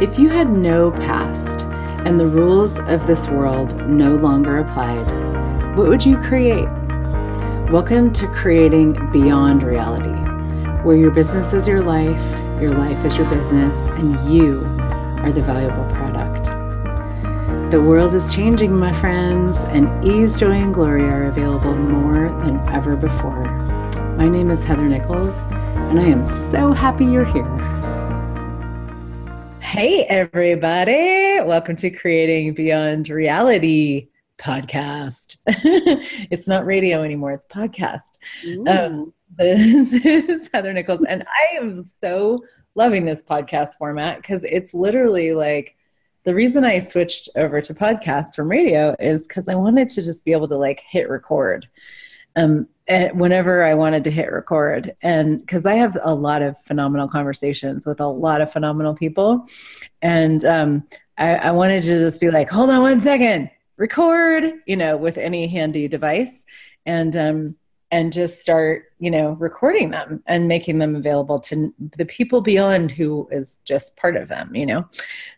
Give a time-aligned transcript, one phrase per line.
[0.00, 1.64] If you had no past
[2.06, 5.04] and the rules of this world no longer applied,
[5.76, 6.68] what would you create?
[7.72, 10.14] Welcome to Creating Beyond Reality,
[10.84, 12.22] where your business is your life,
[12.62, 14.60] your life is your business, and you
[15.24, 16.44] are the valuable product.
[17.72, 22.60] The world is changing, my friends, and ease, joy, and glory are available more than
[22.68, 23.50] ever before.
[24.16, 25.42] My name is Heather Nichols,
[25.90, 27.67] and I am so happy you're here.
[29.78, 31.40] Hey, everybody.
[31.40, 35.36] Welcome to Creating Beyond Reality podcast.
[35.46, 38.18] it's not radio anymore, it's podcast.
[38.66, 44.74] Um, this is Heather Nichols, and I am so loving this podcast format because it's
[44.74, 45.76] literally like
[46.24, 50.24] the reason I switched over to podcasts from radio is because I wanted to just
[50.24, 51.68] be able to like hit record.
[52.38, 54.96] Um, eh, whenever I wanted to hit record.
[55.02, 59.46] And because I have a lot of phenomenal conversations with a lot of phenomenal people.
[60.00, 60.86] And um,
[61.18, 65.18] I, I wanted to just be like, hold on one second, record, you know, with
[65.18, 66.46] any handy device.
[66.86, 67.56] And, um,
[67.90, 72.90] and just start, you know, recording them and making them available to the people beyond
[72.90, 74.86] who is just part of them, you know.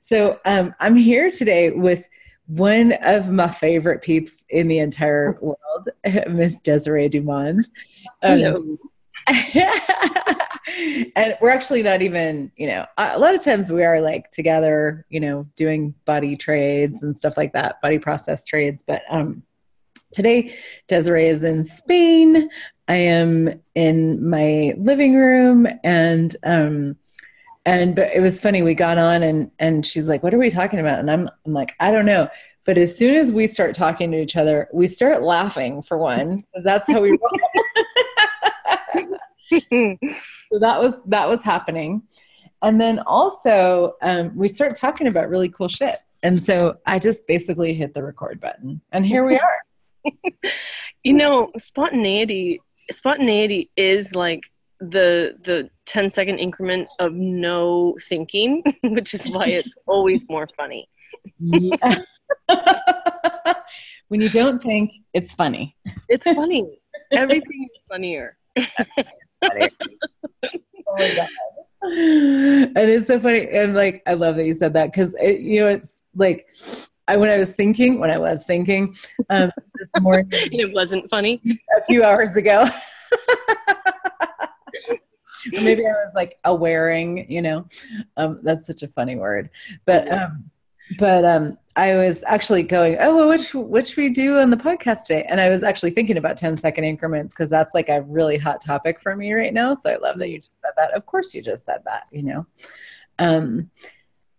[0.00, 2.08] So um, I'm here today with
[2.50, 5.88] one of my favorite peeps in the entire world,
[6.28, 7.64] Miss Desiree Dumond.
[8.22, 8.78] Um,
[11.14, 15.06] and we're actually not even, you know, a lot of times we are like together,
[15.10, 18.82] you know, doing body trades and stuff like that, body process trades.
[18.84, 19.44] But um,
[20.10, 20.56] today,
[20.88, 22.48] Desiree is in Spain.
[22.88, 26.96] I am in my living room and um,
[27.70, 30.50] and but it was funny we got on and and she's like what are we
[30.50, 30.98] talking about?
[30.98, 32.28] And i'm i'm like i don't know.
[32.66, 36.38] But as soon as we start talking to each other we start laughing for one
[36.38, 37.16] because that's how we
[39.50, 42.02] so that was that was happening.
[42.62, 45.96] And then also um, we start talking about really cool shit.
[46.22, 49.62] And so i just basically hit the record button and here we are.
[51.02, 52.60] You know spontaneity
[52.90, 54.42] spontaneity is like
[54.80, 60.88] the the 10 second increment of no thinking which is why it's always more funny.
[61.38, 61.94] Yeah.
[64.08, 65.76] when you don't think it's funny.
[66.08, 66.80] It's funny.
[67.12, 68.36] Everything is funnier.
[70.92, 71.28] Oh my god
[71.82, 73.48] and it's so funny.
[73.48, 76.46] And like i love that you said that because it, you know it's like
[77.08, 78.94] I, when I was thinking, when I was thinking
[79.30, 81.42] um, this morning, it wasn't funny?
[81.76, 82.68] a few hours ago.
[85.52, 87.66] maybe I was like awareing, you know.
[88.16, 89.50] Um, that's such a funny word,
[89.84, 90.50] but um,
[90.98, 94.56] but um, I was actually going, oh, well, which what should we do on the
[94.56, 95.24] podcast today?
[95.28, 98.60] And I was actually thinking about 10 second increments because that's like a really hot
[98.60, 99.74] topic for me right now.
[99.74, 100.92] So I love that you just said that.
[100.92, 102.46] Of course, you just said that, you know.
[103.18, 103.70] Um,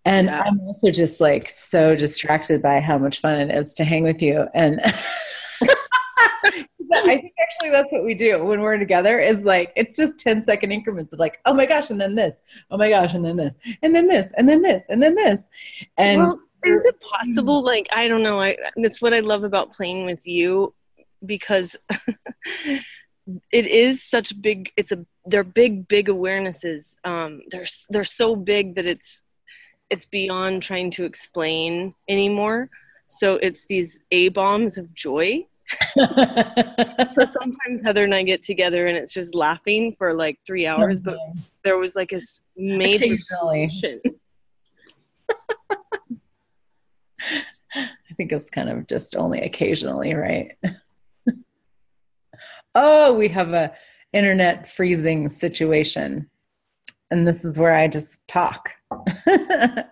[0.04, 0.42] and yeah.
[0.42, 4.22] I'm also just like so distracted by how much fun it is to hang with
[4.22, 4.48] you.
[4.54, 4.82] And
[6.94, 10.44] I think actually that's what we do when we're together is like it's just 10
[10.44, 12.36] second increments of like, oh my gosh, and then this,
[12.70, 15.44] oh my gosh, and then this, and then this, and then this, and then this.
[15.98, 17.64] And well, is it possible?
[17.64, 18.42] Like, I don't know.
[18.42, 20.74] I that's what I love about playing with you
[21.26, 21.78] because
[23.52, 28.74] it is such big it's a they're big big awarenesses um they're they're so big
[28.76, 29.22] that it's
[29.92, 32.70] it's beyond trying to explain anymore.
[33.08, 35.46] So it's these A bombs of joy.
[37.16, 41.02] so sometimes Heather and I get together and it's just laughing for like three hours,
[41.02, 41.18] but
[41.64, 42.20] there was like a
[42.58, 43.14] major
[47.74, 50.58] I think it's kind of just only occasionally, right?
[52.76, 53.74] oh, we have a
[54.12, 56.30] internet freezing situation.
[57.12, 58.72] And this is where I just talk.
[59.26, 59.86] and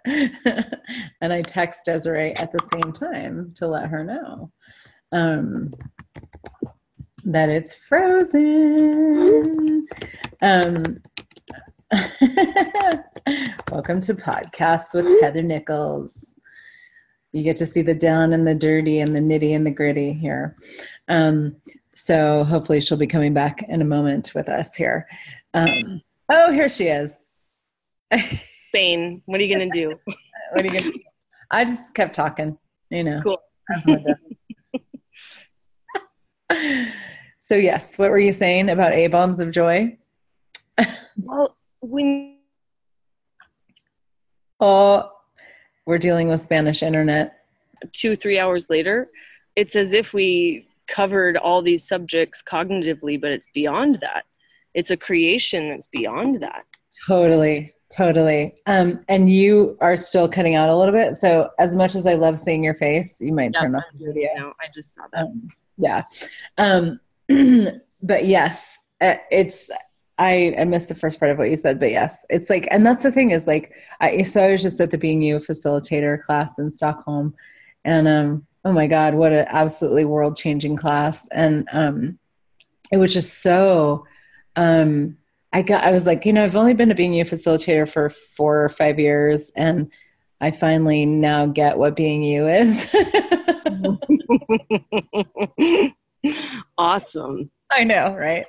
[1.22, 4.52] I text Desiree at the same time to let her know
[5.12, 5.72] um,
[7.26, 9.88] that it's frozen.
[10.42, 11.02] Um,
[13.72, 16.36] welcome to Podcasts with Heather Nichols.
[17.32, 20.14] You get to see the down and the dirty and the nitty and the gritty
[20.14, 20.56] here.
[21.08, 21.56] Um,
[21.96, 25.08] so hopefully she'll be coming back in a moment with us here.
[25.54, 26.02] Um,
[26.32, 27.26] Oh, here she is.
[28.68, 29.24] Spain.
[29.26, 30.00] What are you gonna do?
[30.06, 31.00] what are you gonna do?
[31.50, 32.56] I just kept talking,
[32.92, 33.20] you know.
[33.24, 33.42] Cool.
[37.40, 39.98] So yes, what were you saying about A bombs of joy?
[41.18, 42.38] well, when
[44.62, 45.10] Oh,
[45.86, 47.34] we're dealing with Spanish internet.
[47.94, 49.10] Two, three hours later,
[49.56, 54.26] it's as if we covered all these subjects cognitively, but it's beyond that
[54.74, 56.66] it's a creation that's beyond that
[57.08, 58.54] totally Totally.
[58.68, 61.18] Um, and you are still cutting out a little bit.
[61.18, 64.30] So as much as I love seeing your face, you might turn off the video.
[64.38, 65.24] No, I just saw that.
[65.24, 66.04] Um, yeah.
[66.58, 67.00] Um,
[68.04, 69.70] but yes, uh, it's,
[70.18, 72.86] I, I missed the first part of what you said, but yes, it's like, and
[72.86, 76.24] that's the thing is like, I, so I was just at the Being You facilitator
[76.24, 77.34] class in Stockholm
[77.86, 81.28] and, um, oh my God, what an absolutely world changing class.
[81.30, 82.20] And, um,
[82.92, 84.06] it was just so,
[84.56, 85.18] um,
[85.52, 88.10] I got, I was like, you know, I've only been a being you facilitator for
[88.10, 89.92] four or five years, and
[90.42, 92.96] I finally now get what being you is.
[96.78, 97.52] awesome.
[97.72, 98.46] I know, right?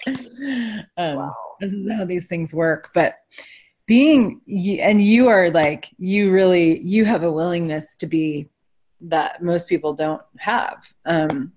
[0.97, 1.35] Um, wow.
[1.61, 2.91] This is how these things work.
[2.95, 3.17] But
[3.87, 4.41] being,
[4.81, 8.49] and you are like, you really, you have a willingness to be
[9.03, 11.53] that most people don't have, um,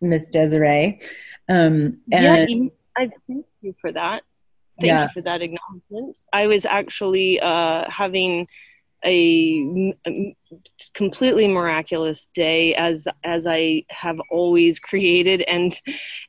[0.00, 1.00] Miss Desiree.
[1.48, 4.22] Um, and yeah, I thank you for that.
[4.80, 5.02] Thank yeah.
[5.04, 6.18] you for that acknowledgement.
[6.32, 8.46] I was actually uh, having
[9.04, 9.94] a,
[10.94, 15.74] completely miraculous day as as I have always created and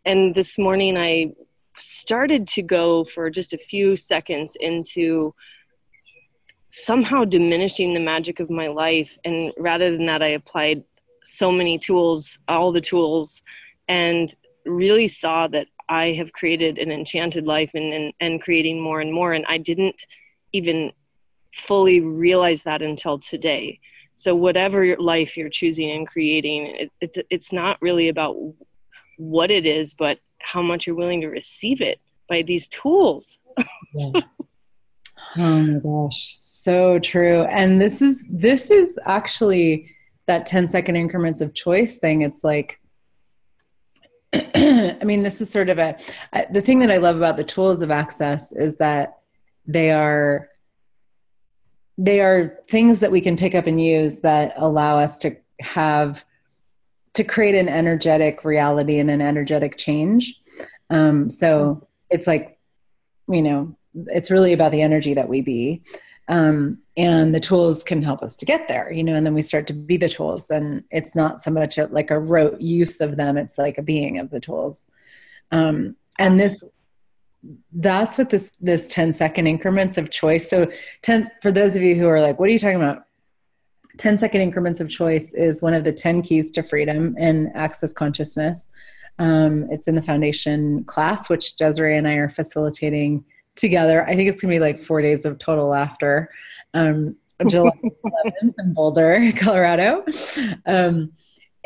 [0.06, 1.34] and this morning I
[1.78, 5.34] started to go for just a few seconds into
[6.70, 10.84] somehow diminishing the magic of my life and rather than that I applied
[11.24, 13.44] so many tools all the tools
[13.88, 14.36] and
[14.66, 19.14] really saw that I have created an enchanted life and, and, and creating more and
[19.14, 19.34] more.
[19.34, 20.06] And I didn't
[20.54, 20.92] even
[21.54, 23.80] fully realize that until today.
[24.16, 28.36] So, whatever life you're choosing and creating, it, it, it's not really about
[29.18, 33.40] what it is, but how much you're willing to receive it by these tools.
[33.94, 34.22] yeah.
[35.36, 37.42] Oh my gosh, so true.
[37.46, 39.96] And this is this is actually
[40.28, 42.22] that 10 second increments of choice thing.
[42.22, 42.80] It's like
[44.34, 45.98] I mean, this is sort of a
[46.52, 49.18] the thing that I love about the tools of access is that
[49.66, 50.50] they are
[51.98, 56.24] they are things that we can pick up and use that allow us to have
[57.14, 60.40] to create an energetic reality and an energetic change.
[60.90, 62.60] Um, so it's like,
[63.28, 63.76] you know,
[64.08, 65.82] it's really about the energy that we be.
[66.28, 69.42] Um, and the tools can help us to get there you know and then we
[69.42, 73.00] start to be the tools and it's not so much a, like a rote use
[73.00, 74.90] of them it's like a being of the tools
[75.52, 76.64] um, and this
[77.72, 80.50] that's what this this 10 second increments of choice.
[80.50, 80.68] So
[81.04, 83.04] 10 for those of you who are like what are you talking about?
[83.98, 87.94] 10 second increments of choice is one of the 10 keys to freedom in access
[87.94, 88.70] consciousness.
[89.20, 93.26] Um, it's in the foundation class which desiree and i are facilitating
[93.56, 94.06] together.
[94.06, 96.30] I think it's going to be like four days of total laughter.
[96.74, 97.16] Um,
[97.48, 97.72] July
[98.06, 100.06] 11th in Boulder, Colorado.
[100.66, 101.12] Um,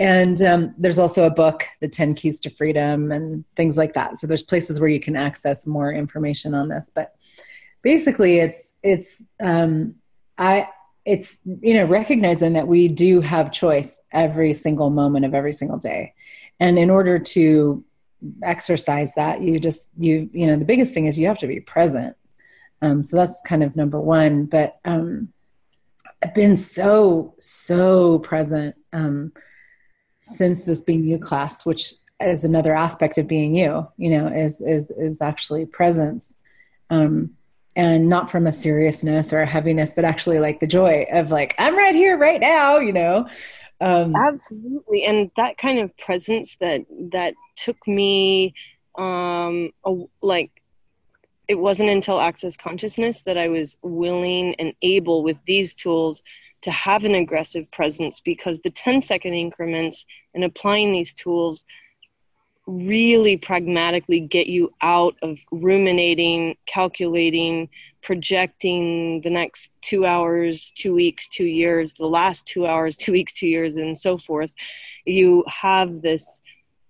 [0.01, 4.17] and um, there's also a book, The 10 Keys to Freedom, and things like that.
[4.17, 6.91] So there's places where you can access more information on this.
[6.93, 7.15] But
[7.81, 9.95] basically, it's it's um,
[10.37, 10.67] I
[11.05, 15.77] it's you know recognizing that we do have choice every single moment of every single
[15.77, 16.13] day,
[16.59, 17.83] and in order to
[18.43, 21.59] exercise that, you just you you know the biggest thing is you have to be
[21.59, 22.15] present
[22.81, 24.45] um, so that's kind of number one.
[24.45, 25.29] But um,
[26.23, 29.31] I've been so, so present um,
[30.21, 34.61] since this being you class, which is another aspect of being you, you know, is,
[34.61, 36.35] is, is actually presence.
[36.89, 37.31] Um,
[37.75, 41.55] and not from a seriousness or a heaviness, but actually like the joy of like,
[41.57, 43.27] I'm right here right now, you know?
[43.79, 45.05] Um, Absolutely.
[45.05, 46.81] And that kind of presence that,
[47.13, 48.53] that took me,
[48.97, 50.61] um, a, like
[51.47, 56.21] it wasn't until access consciousness that I was willing and able with these tools
[56.61, 61.65] to have an aggressive presence because the 10 second increments and applying these tools
[62.67, 67.67] really pragmatically get you out of ruminating, calculating,
[68.03, 73.33] projecting the next two hours, two weeks, two years, the last two hours, two weeks,
[73.33, 74.53] two years, and so forth.
[75.05, 76.41] You have this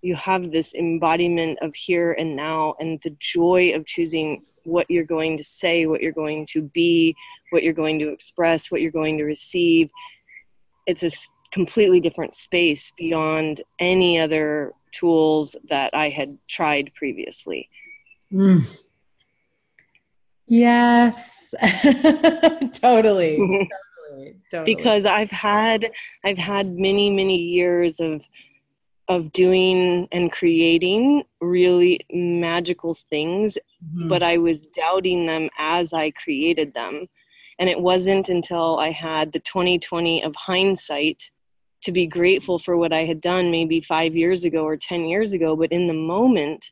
[0.02, 5.04] you have this embodiment of here and now and the joy of choosing what you're
[5.04, 7.16] going to say what you're going to be
[7.50, 9.90] what you're going to express what you're going to receive.
[10.86, 11.10] It's a
[11.52, 17.68] completely different space beyond any other tools that i had tried previously.
[18.32, 18.62] Mm.
[20.46, 21.54] yes.
[22.72, 23.36] Totally.
[23.36, 23.68] totally.
[24.50, 24.74] Totally.
[24.74, 25.90] Because i've had
[26.24, 28.22] i've had many many years of
[29.08, 34.08] of doing and creating really magical things, mm-hmm.
[34.08, 37.06] but I was doubting them as I created them.
[37.58, 41.30] And it wasn't until I had the 2020 of hindsight
[41.82, 45.34] to be grateful for what I had done maybe five years ago or 10 years
[45.34, 45.56] ago.
[45.56, 46.70] But in the moment,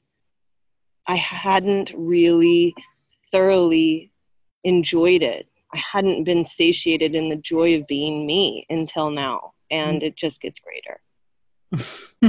[1.06, 2.74] I hadn't really
[3.32, 4.12] thoroughly
[4.64, 5.46] enjoyed it.
[5.74, 9.52] I hadn't been satiated in the joy of being me until now.
[9.70, 10.06] And mm.
[10.06, 11.00] it just gets greater.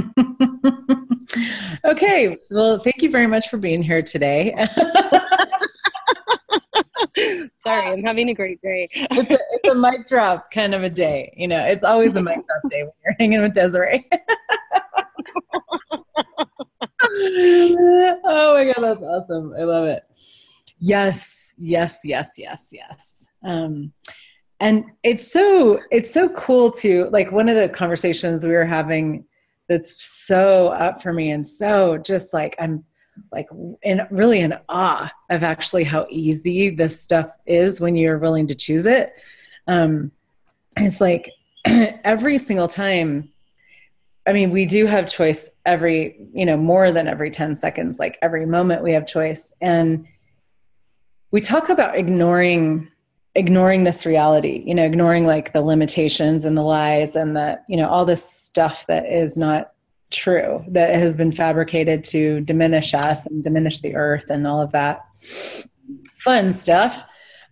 [1.84, 2.38] okay.
[2.50, 4.54] Well, thank you very much for being here today.
[7.62, 8.88] Sorry, I'm having a great day.
[8.92, 11.32] it's, a, it's a mic drop kind of a day.
[11.36, 14.06] You know, it's always a mic drop day when you're hanging with Desiree.
[18.24, 19.54] oh my God, that's awesome.
[19.58, 20.02] I love it.
[20.78, 23.26] Yes, yes, yes, yes, yes.
[23.44, 23.92] Um,
[24.60, 29.24] and it's so it's so cool to like one of the conversations we were having
[29.72, 32.84] that's so up for me and so just like I'm
[33.30, 33.48] like
[33.82, 38.54] in really in awe of actually how easy this stuff is when you're willing to
[38.54, 39.14] choose it.
[39.66, 40.12] Um,
[40.76, 41.30] it's like
[41.64, 43.30] every single time.
[44.24, 48.18] I mean, we do have choice every, you know, more than every 10 seconds, like
[48.22, 49.52] every moment we have choice.
[49.60, 50.06] And
[51.32, 52.88] we talk about ignoring
[53.34, 57.76] ignoring this reality you know ignoring like the limitations and the lies and the you
[57.76, 59.72] know all this stuff that is not
[60.10, 64.70] true that has been fabricated to diminish us and diminish the earth and all of
[64.72, 65.06] that
[66.22, 67.02] fun stuff.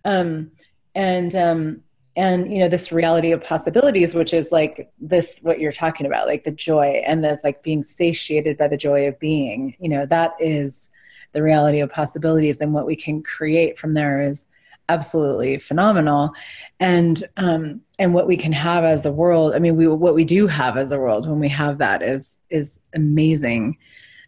[0.05, 0.51] Um,
[0.95, 1.81] and um,
[2.15, 6.27] and you know this reality of possibilities which is like this what you're talking about
[6.27, 10.05] like the joy and this like being satiated by the joy of being you know
[10.05, 10.89] that is
[11.31, 14.47] the reality of possibilities and what we can create from there is
[14.91, 16.33] absolutely phenomenal.
[16.79, 20.25] And um and what we can have as a world i mean we what we
[20.25, 23.77] do have as a world when we have that is is amazing.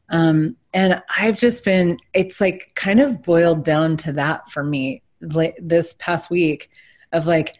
[0.09, 5.01] Um and i've just been it's like kind of boiled down to that for me
[5.21, 6.69] like this past week
[7.11, 7.55] of like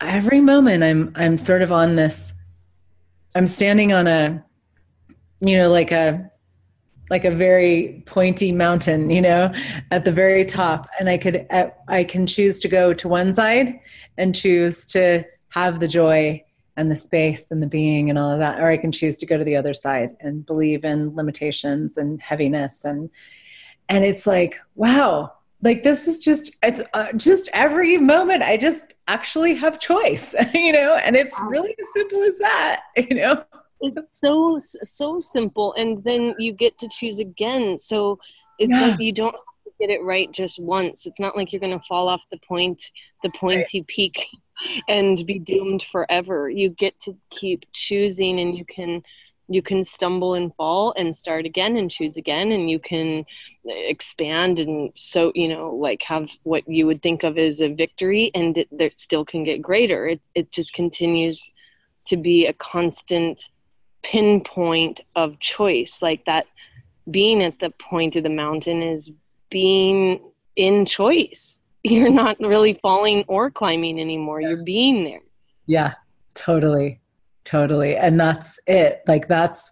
[0.00, 2.34] every moment i'm i'm sort of on this
[3.34, 4.44] i'm standing on a
[5.40, 6.30] you know like a
[7.12, 9.52] like a very pointy mountain, you know,
[9.90, 10.88] at the very top.
[10.98, 11.46] And I could,
[11.86, 13.78] I can choose to go to one side
[14.16, 16.42] and choose to have the joy
[16.78, 19.26] and the space and the being and all of that, or I can choose to
[19.26, 23.10] go to the other side and believe in limitations and heaviness and,
[23.90, 28.84] and it's like, wow, like this is just, it's uh, just every moment I just
[29.06, 33.44] actually have choice, you know, and it's really as simple as that, you know
[33.82, 38.18] it's so so simple and then you get to choose again so
[38.58, 38.88] it's yeah.
[38.88, 39.36] like you don't
[39.80, 42.90] get it right just once it's not like you're going to fall off the point
[43.22, 43.86] the pointy right.
[43.88, 44.26] peak
[44.88, 49.02] and be doomed forever you get to keep choosing and you can
[49.48, 53.24] you can stumble and fall and start again and choose again and you can
[53.68, 57.68] uh, expand and so you know like have what you would think of as a
[57.68, 61.50] victory and it there still can get greater it, it just continues
[62.06, 63.50] to be a constant
[64.02, 66.02] pinpoint of choice.
[66.02, 66.46] Like that
[67.10, 69.12] being at the point of the mountain is
[69.50, 70.20] being
[70.56, 71.58] in choice.
[71.84, 74.40] You're not really falling or climbing anymore.
[74.40, 74.48] Yeah.
[74.50, 75.20] you're being there.
[75.66, 75.94] Yeah
[76.34, 77.00] totally.
[77.44, 77.96] Totally.
[77.96, 79.02] And that's it.
[79.06, 79.70] Like that's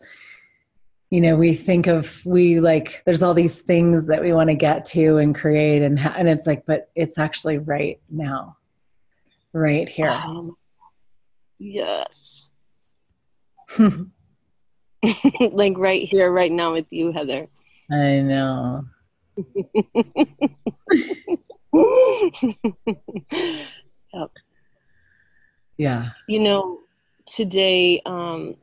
[1.10, 4.54] you know we think of we like there's all these things that we want to
[4.54, 8.56] get to and create and ha- and it's like but it's actually right now.
[9.52, 10.08] Right here.
[10.08, 10.56] Um,
[11.58, 12.50] yes
[15.52, 17.48] like right here, right now with you, Heather.
[17.90, 18.84] I know.
[24.12, 24.30] yep.
[25.76, 26.10] Yeah.
[26.28, 26.80] You know,
[27.24, 28.56] today um,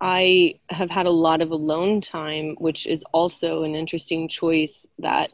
[0.00, 5.30] I have had a lot of alone time, which is also an interesting choice that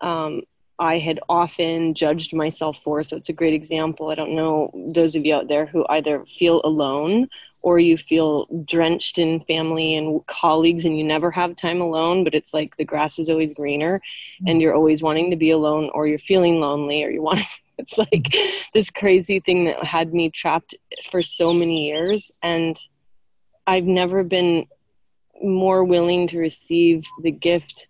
[0.00, 0.42] um,
[0.78, 3.02] I had often judged myself for.
[3.02, 4.10] So it's a great example.
[4.10, 7.28] I don't know those of you out there who either feel alone
[7.62, 12.34] or you feel drenched in family and colleagues and you never have time alone but
[12.34, 14.48] it's like the grass is always greener mm-hmm.
[14.48, 17.40] and you're always wanting to be alone or you're feeling lonely or you want
[17.78, 18.62] it's like mm-hmm.
[18.74, 20.74] this crazy thing that had me trapped
[21.10, 22.78] for so many years and
[23.66, 24.66] i've never been
[25.42, 27.88] more willing to receive the gift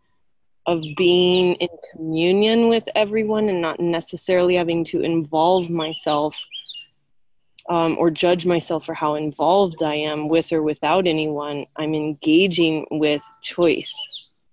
[0.66, 6.46] of being in communion with everyone and not necessarily having to involve myself
[7.68, 11.66] um, or judge myself for how involved I am with or without anyone.
[11.76, 13.92] I'm engaging with choice.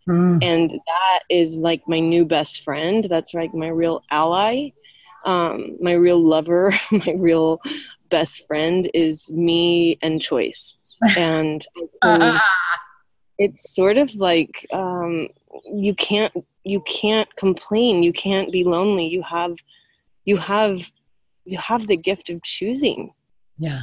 [0.07, 0.43] Mm.
[0.43, 3.03] And that is like my new best friend.
[3.03, 4.69] That's like my real ally,
[5.25, 7.61] um, my real lover, my real
[8.09, 10.75] best friend is me and choice.
[11.15, 11.65] And
[13.37, 15.29] it's sort of like um,
[15.65, 16.33] you can't
[16.65, 18.03] you can't complain.
[18.03, 19.07] You can't be lonely.
[19.07, 19.55] You have
[20.25, 20.91] you have
[21.45, 23.13] you have the gift of choosing.
[23.57, 23.81] Yeah.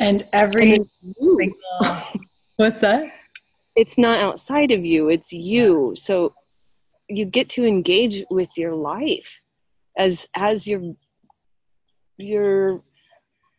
[0.00, 1.54] And every and single,
[2.56, 3.06] what's that?
[3.76, 5.94] It's not outside of you, it's you.
[5.96, 6.34] So
[7.08, 9.42] you get to engage with your life
[9.96, 10.94] as as your
[12.16, 12.82] your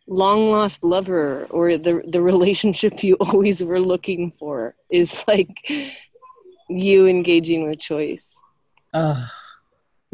[0.08, 5.72] long lost lover or the the relationship you always were looking for is like
[6.70, 8.40] you engaging with choice.
[8.94, 9.28] Oh.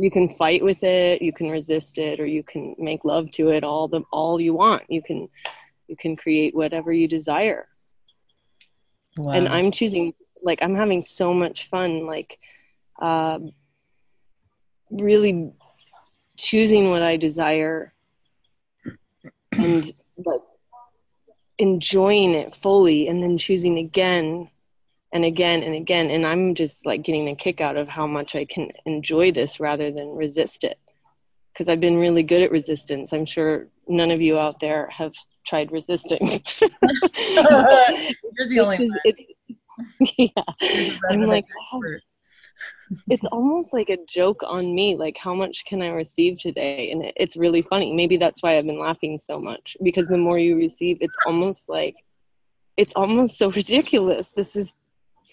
[0.01, 3.49] You can fight with it, you can resist it, or you can make love to
[3.49, 4.83] it all the all you want.
[4.89, 5.29] You can
[5.87, 7.67] you can create whatever you desire.
[9.17, 9.33] Wow.
[9.33, 12.39] And I'm choosing like I'm having so much fun like
[12.99, 13.39] uh,
[14.89, 15.51] really
[16.37, 17.93] choosing what I desire
[19.51, 20.41] and like
[21.57, 24.49] enjoying it fully and then choosing again
[25.13, 28.35] and again and again and i'm just like getting a kick out of how much
[28.35, 30.79] i can enjoy this rather than resist it.
[31.53, 33.13] Because i've been really good at resistance.
[33.13, 35.13] I'm sure none of you out there have
[35.45, 36.19] tried resisting.
[36.29, 36.39] You're
[38.47, 39.15] the only one.
[40.17, 40.29] yeah.
[41.09, 41.81] I'm like oh,
[43.09, 46.91] it's almost like a joke on me like how much can i receive today?
[46.91, 47.93] And it's really funny.
[47.93, 49.75] Maybe that's why i've been laughing so much.
[49.83, 51.95] Because the more you receive it's almost like
[52.77, 54.31] it's almost so ridiculous.
[54.31, 54.73] This is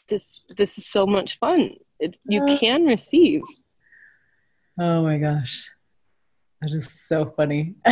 [0.09, 1.75] this this is so much fun.
[1.99, 3.43] It's you can receive.
[4.79, 5.71] Oh my gosh.
[6.61, 7.75] That is so funny.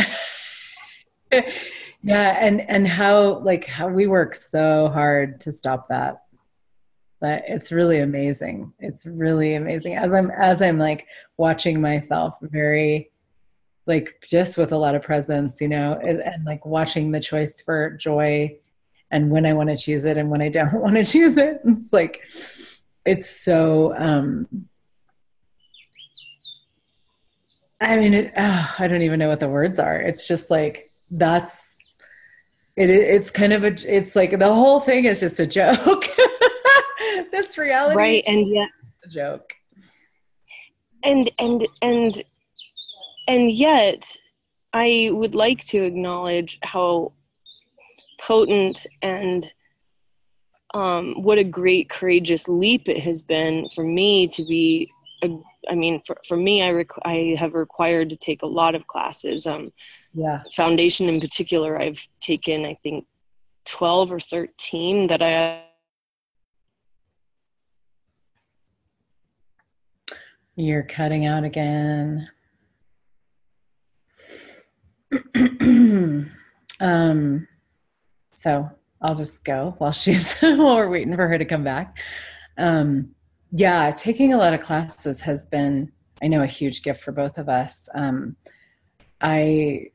[2.03, 6.23] Yeah and and how like how we work so hard to stop that.
[7.21, 8.71] That it's really amazing.
[8.79, 9.95] It's really amazing.
[9.95, 13.11] As i'm as i'm like watching myself very
[13.87, 17.61] like just with a lot of presence you know and, and like watching the choice
[17.61, 18.57] for joy
[19.11, 21.59] and when i want to choose it and when i don't want to choose it.
[21.65, 22.21] It's like
[23.05, 24.47] it's so um
[27.79, 29.99] i mean it, oh, i don't even know what the words are.
[29.99, 31.73] It's just like that's
[32.75, 36.05] it, it's kind of a it's like the whole thing is just a joke.
[37.31, 38.69] This reality right and yet
[39.03, 39.53] a joke.
[41.03, 42.23] And and and
[43.27, 44.15] and yet
[44.73, 47.13] i would like to acknowledge how
[48.17, 49.53] potent and
[50.73, 54.91] um, what a great courageous leap it has been for me to be
[55.23, 55.29] a,
[55.69, 58.87] I mean for, for me I, rec- I have required to take a lot of
[58.87, 59.71] classes um,
[60.13, 63.05] yeah foundation in particular i've taken i think
[63.65, 65.63] 12 or 13 that i
[70.59, 72.27] You're cutting out again.
[76.79, 77.47] um,
[78.47, 81.97] so I'll just go while she's while we're waiting for her to come back.
[82.57, 83.13] Um,
[83.51, 87.37] yeah, taking a lot of classes has been, I know, a huge gift for both
[87.37, 87.89] of us.
[87.93, 88.37] Um,
[89.19, 89.87] I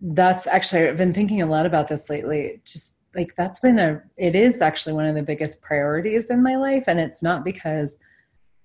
[0.00, 2.60] that's actually I've been thinking a lot about this lately.
[2.64, 6.56] Just like that's been a, it is actually one of the biggest priorities in my
[6.56, 8.00] life, and it's not because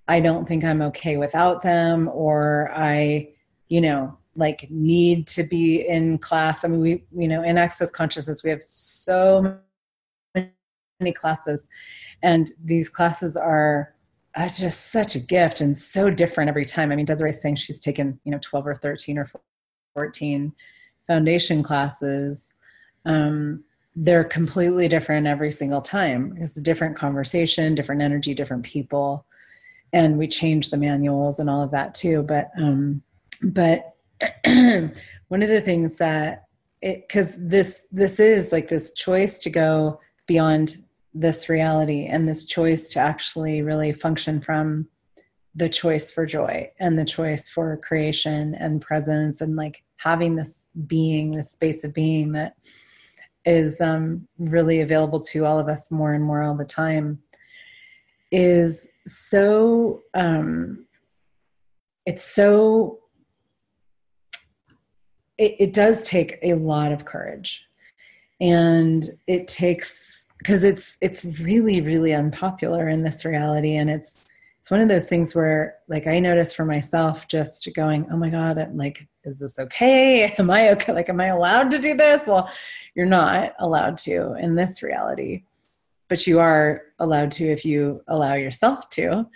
[0.08, 3.28] I don't think I'm okay without them or I,
[3.68, 6.64] you know, like need to be in class.
[6.64, 9.58] I mean, we, you know, in Access Consciousness, we have so
[10.34, 11.68] many classes,
[12.22, 13.94] and these classes are
[14.34, 16.90] uh, just such a gift and so different every time.
[16.90, 19.28] I mean, Desiree's saying she's taken, you know, 12 or 13 or
[19.94, 20.52] 14
[21.06, 22.54] foundation classes.
[23.04, 23.64] Um,
[23.94, 26.34] they're completely different every single time.
[26.40, 29.26] It's a different conversation, different energy, different people
[29.92, 33.02] and we change the manuals and all of that too but um
[33.42, 33.91] but
[35.28, 36.44] one of the things that
[36.80, 40.76] it because this this is like this choice to go beyond
[41.14, 44.88] this reality and this choice to actually really function from
[45.54, 50.68] the choice for joy and the choice for creation and presence and like having this
[50.86, 52.56] being this space of being that
[53.44, 57.18] is um, really available to all of us more and more all the time
[58.30, 60.86] is so um,
[62.06, 63.01] it's so
[65.42, 67.64] it, it does take a lot of courage.
[68.40, 73.76] And it takes because it's it's really really unpopular in this reality.
[73.76, 74.18] And it's
[74.58, 78.30] it's one of those things where like i notice for myself just going oh my
[78.30, 80.26] god I'm like is this okay?
[80.38, 80.92] Am i okay?
[80.92, 82.26] Like am i allowed to do this?
[82.26, 82.48] Well
[82.94, 85.42] you're not allowed to in this reality
[86.08, 89.26] but you are allowed to if you allow yourself to.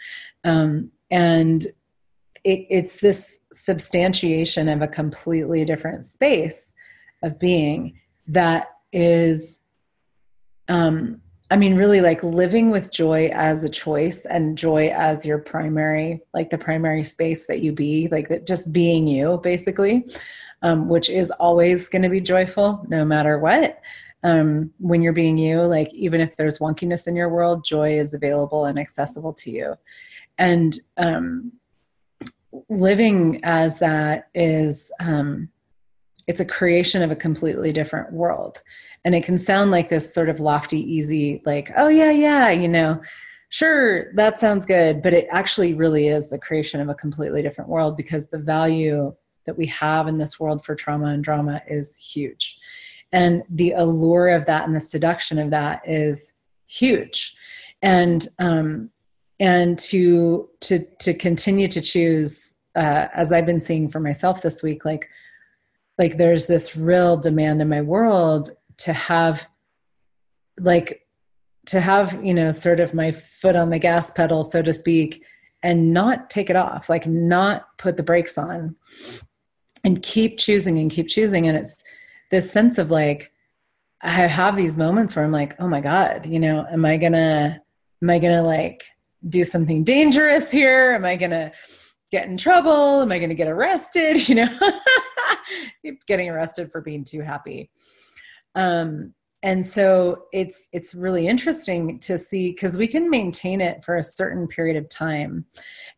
[0.44, 1.64] Um, and
[2.46, 6.72] it, it's this substantiation of a completely different space
[7.24, 9.58] of being that is,
[10.68, 15.38] um, I mean, really like living with joy as a choice and joy as your
[15.38, 20.06] primary, like the primary space that you be, like that just being you, basically,
[20.62, 23.80] um, which is always going to be joyful no matter what.
[24.26, 28.14] um, when you're being you like even if there's wonkiness in your world joy is
[28.14, 29.74] available and accessible to you
[30.38, 31.52] and um,
[32.68, 35.48] living as that is um,
[36.26, 38.62] it's a creation of a completely different world.
[39.04, 42.68] And it can sound like this sort of lofty easy like oh yeah yeah you
[42.68, 43.00] know
[43.50, 45.02] sure that sounds good.
[45.02, 49.14] But it actually really is the creation of a completely different world because the value
[49.44, 52.58] that we have in this world for trauma and drama is huge.
[53.12, 56.34] And the allure of that and the seduction of that is
[56.66, 57.36] huge.
[57.82, 58.90] And um
[59.40, 64.62] and to to to continue to choose uh, as i've been seeing for myself this
[64.62, 65.08] week like
[65.98, 69.46] like there's this real demand in my world to have
[70.58, 71.06] like
[71.66, 75.22] to have you know sort of my foot on the gas pedal so to speak
[75.62, 78.76] and not take it off like not put the brakes on
[79.86, 81.46] and keep choosing and keep choosing.
[81.46, 81.82] And it's
[82.30, 83.32] this sense of like
[84.02, 87.60] i have these moments where i'm like oh my god you know am i gonna
[88.02, 88.84] am i gonna like
[89.28, 90.92] do something dangerous here?
[90.92, 91.52] Am i gonna
[92.10, 93.02] get in trouble?
[93.02, 94.16] Am i gonna get arrested?
[94.28, 94.80] You know?
[96.06, 97.70] Getting arrested for being too happy.
[98.54, 103.96] Um and so it's it's really interesting to see because we can maintain it for
[103.96, 105.44] a certain period of time.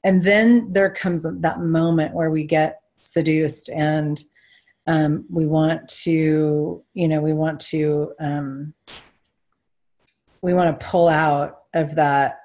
[0.05, 4.23] And then there comes that moment where we get seduced and
[4.87, 8.75] um, we want to you know we want to um,
[10.43, 12.41] we want to pull out of that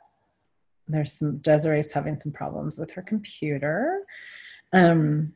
[0.93, 4.01] there's some desiree's having some problems with her computer.
[4.71, 5.34] Um,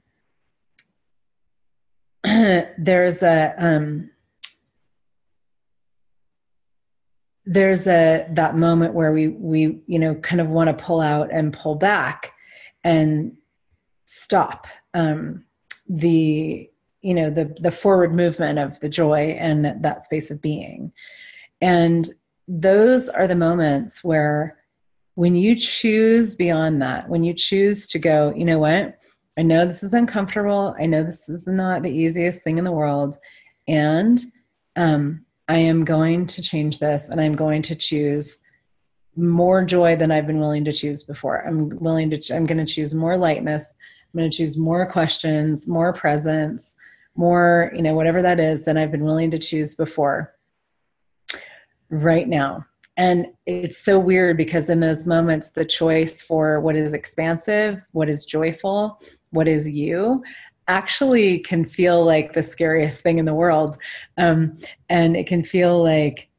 [2.24, 4.10] there's a um,
[7.46, 11.30] there's a that moment where we we you know kind of want to pull out
[11.32, 12.34] and pull back
[12.84, 13.38] and
[14.06, 15.46] stop um,
[15.88, 16.70] the
[17.02, 20.92] you know the the forward movement of the joy and that space of being.
[21.62, 22.08] And
[22.48, 24.57] those are the moments where
[25.18, 29.00] when you choose beyond that when you choose to go you know what
[29.38, 32.72] i know this is uncomfortable i know this is not the easiest thing in the
[32.72, 33.18] world
[33.68, 34.24] and
[34.78, 38.40] um, I am going to change this and I'm going to choose
[39.16, 41.46] more joy than I've been willing to choose before.
[41.46, 43.74] I'm willing to, I'm going to choose more lightness.
[44.14, 46.76] I'm going to choose more questions, more presence,
[47.16, 50.36] more, you know, whatever that is than I've been willing to choose before
[51.90, 52.64] right now.
[52.98, 58.10] And it's so weird because in those moments, the choice for what is expansive, what
[58.10, 60.24] is joyful, what is you,
[60.68, 63.78] actually can feel like the scariest thing in the world.
[64.18, 64.58] Um,
[64.90, 66.30] and it can feel like,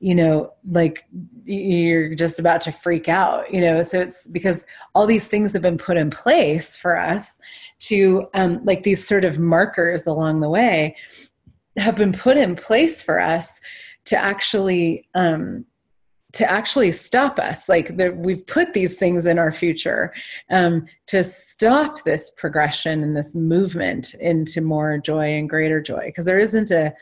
[0.00, 1.04] you know, like
[1.44, 3.82] you're just about to freak out, you know.
[3.82, 7.40] So it's because all these things have been put in place for us
[7.80, 10.96] to, um, like these sort of markers along the way
[11.76, 13.60] have been put in place for us
[14.06, 15.64] to actually um,
[16.34, 17.68] to actually stop us.
[17.68, 20.12] Like the, we've put these things in our future
[20.50, 26.26] um, to stop this progression and this movement into more joy and greater joy because
[26.26, 26.92] there isn't a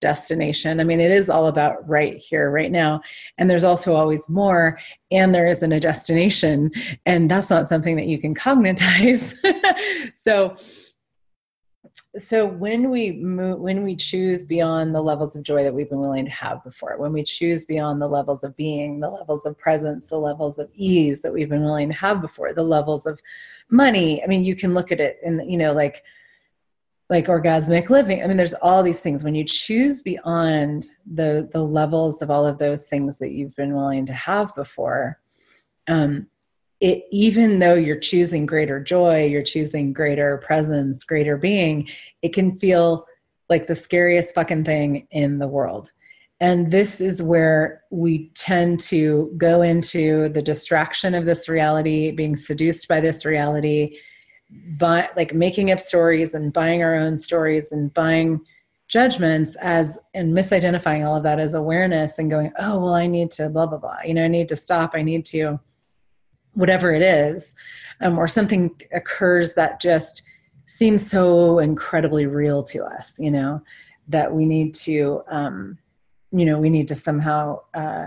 [0.00, 0.78] destination.
[0.78, 3.00] I mean it is all about right here right now
[3.38, 4.78] and there's also always more
[5.10, 6.70] and there isn't a destination
[7.06, 9.34] and that's not something that you can cognitize.
[10.14, 10.56] So
[12.18, 16.00] so when we move when we choose beyond the levels of joy that we've been
[16.00, 19.58] willing to have before when we choose beyond the levels of being the levels of
[19.58, 23.20] presence the levels of ease that we've been willing to have before the levels of
[23.70, 26.02] money i mean you can look at it and you know like
[27.08, 28.22] like orgasmic living.
[28.22, 29.22] I mean there's all these things.
[29.22, 33.74] When you choose beyond the the levels of all of those things that you've been
[33.74, 35.20] willing to have before
[35.88, 36.26] um
[36.80, 41.88] it even though you're choosing greater joy you're choosing greater presence greater being
[42.22, 43.06] it can feel
[43.48, 45.92] like the scariest fucking thing in the world.
[46.40, 52.36] And this is where we tend to go into the distraction of this reality being
[52.36, 53.98] seduced by this reality
[54.78, 58.40] by like making up stories and buying our own stories and buying
[58.86, 63.32] judgments as and misidentifying all of that as awareness and going oh well i need
[63.32, 63.96] to blah blah blah.
[64.04, 64.92] You know i need to stop.
[64.94, 65.58] I need to
[66.56, 67.54] whatever it is,
[68.00, 70.22] um, or something occurs that just
[70.66, 73.62] seems so incredibly real to us, you know,
[74.08, 75.78] that we need to, um,
[76.32, 78.06] you know, we need to somehow uh,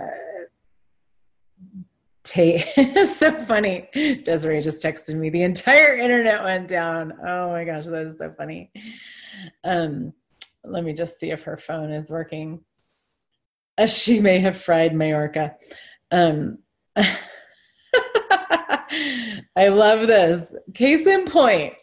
[2.23, 2.61] take.
[3.07, 3.87] so funny.
[4.25, 5.29] Desiree just texted me.
[5.29, 7.13] The entire internet went down.
[7.25, 8.71] Oh my gosh, that is so funny.
[9.63, 10.13] Um,
[10.63, 12.61] let me just see if her phone is working.
[13.85, 15.55] She may have fried Majorca.
[16.11, 16.57] Um,
[19.55, 20.53] I love this.
[20.73, 21.73] Case in point,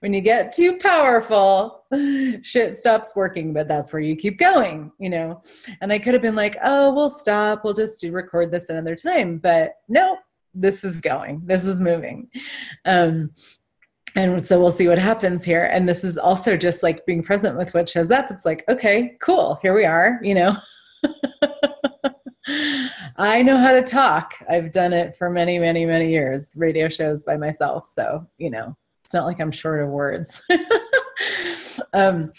[0.00, 1.84] when you get too powerful,
[2.42, 5.42] shit stops working, but that's where you keep going, you know.
[5.80, 9.38] And I could have been like, oh, we'll stop, we'll just record this another time.
[9.38, 10.18] But no,
[10.54, 12.28] this is going, this is moving.
[12.84, 13.30] Um,
[14.16, 15.66] and so we'll see what happens here.
[15.66, 18.30] And this is also just like being present with what shows up.
[18.30, 20.56] It's like, okay, cool, here we are, you know.
[23.20, 24.34] I know how to talk.
[24.48, 27.86] I've done it for many, many, many years, radio shows by myself.
[27.86, 30.40] So, you know, it's not like I'm short of words.
[31.92, 32.32] um,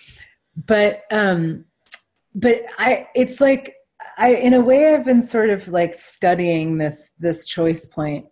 [0.66, 1.66] but, um,
[2.34, 3.76] but I, it's like,
[4.18, 8.26] I, in a way, I've been sort of like studying this, this choice point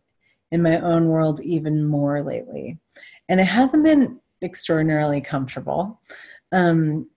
[0.52, 2.80] in my own world even more lately.
[3.28, 6.02] And it hasn't been extraordinarily comfortable.
[6.52, 7.12] Um,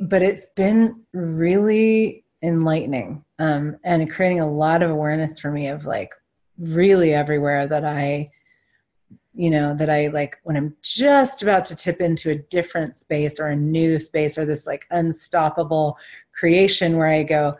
[0.00, 5.86] but it's been really enlightening um, and creating a lot of awareness for me of
[5.86, 6.12] like
[6.58, 8.30] really everywhere that I,
[9.34, 13.38] you know, that I like when I'm just about to tip into a different space
[13.38, 15.98] or a new space or this like unstoppable
[16.32, 17.56] creation where I go,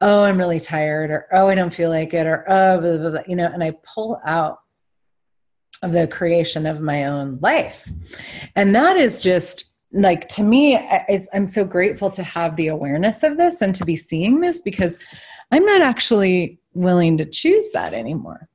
[0.00, 3.10] oh, I'm really tired or oh, I don't feel like it or oh, blah, blah,
[3.10, 4.60] blah, you know, and I pull out
[5.82, 7.88] of the creation of my own life.
[8.54, 10.76] And that is just like to me
[11.32, 14.98] i'm so grateful to have the awareness of this and to be seeing this because
[15.50, 18.48] i'm not actually willing to choose that anymore.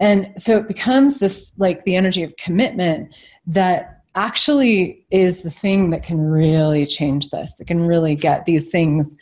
[0.00, 3.14] And so it becomes this like the energy of commitment
[3.46, 7.60] that actually is the thing that can really change this.
[7.60, 9.16] It can really get these things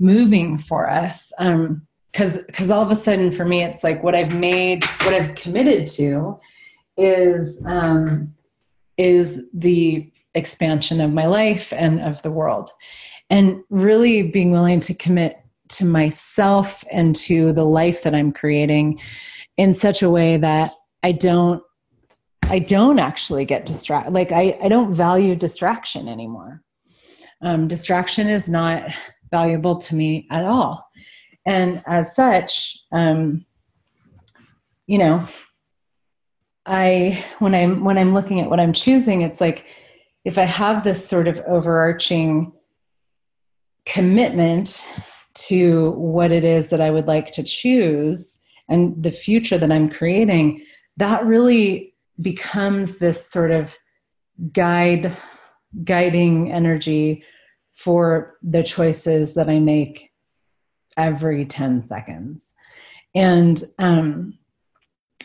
[0.00, 4.12] moving for us um because because all of a sudden for me it's like what
[4.12, 6.36] i've made what i've committed to
[6.96, 8.34] is um
[8.96, 12.70] is the expansion of my life and of the world.
[13.30, 15.38] And really being willing to commit
[15.70, 19.00] to myself and to the life that I'm creating
[19.56, 21.62] in such a way that I don't
[22.50, 24.12] I don't actually get distracted.
[24.12, 26.62] Like I, I don't value distraction anymore.
[27.40, 28.94] Um, distraction is not
[29.30, 30.86] valuable to me at all.
[31.46, 33.44] And as such, um,
[34.86, 35.26] you know,
[36.66, 39.66] I when I'm when I'm looking at what I'm choosing, it's like
[40.24, 42.52] if I have this sort of overarching
[43.86, 44.86] commitment
[45.34, 49.90] to what it is that I would like to choose and the future that I'm
[49.90, 50.64] creating,
[50.96, 53.76] that really becomes this sort of
[54.52, 55.14] guide
[55.82, 57.24] guiding energy
[57.74, 60.12] for the choices that I make
[60.96, 62.52] every 10 seconds.
[63.14, 64.38] And um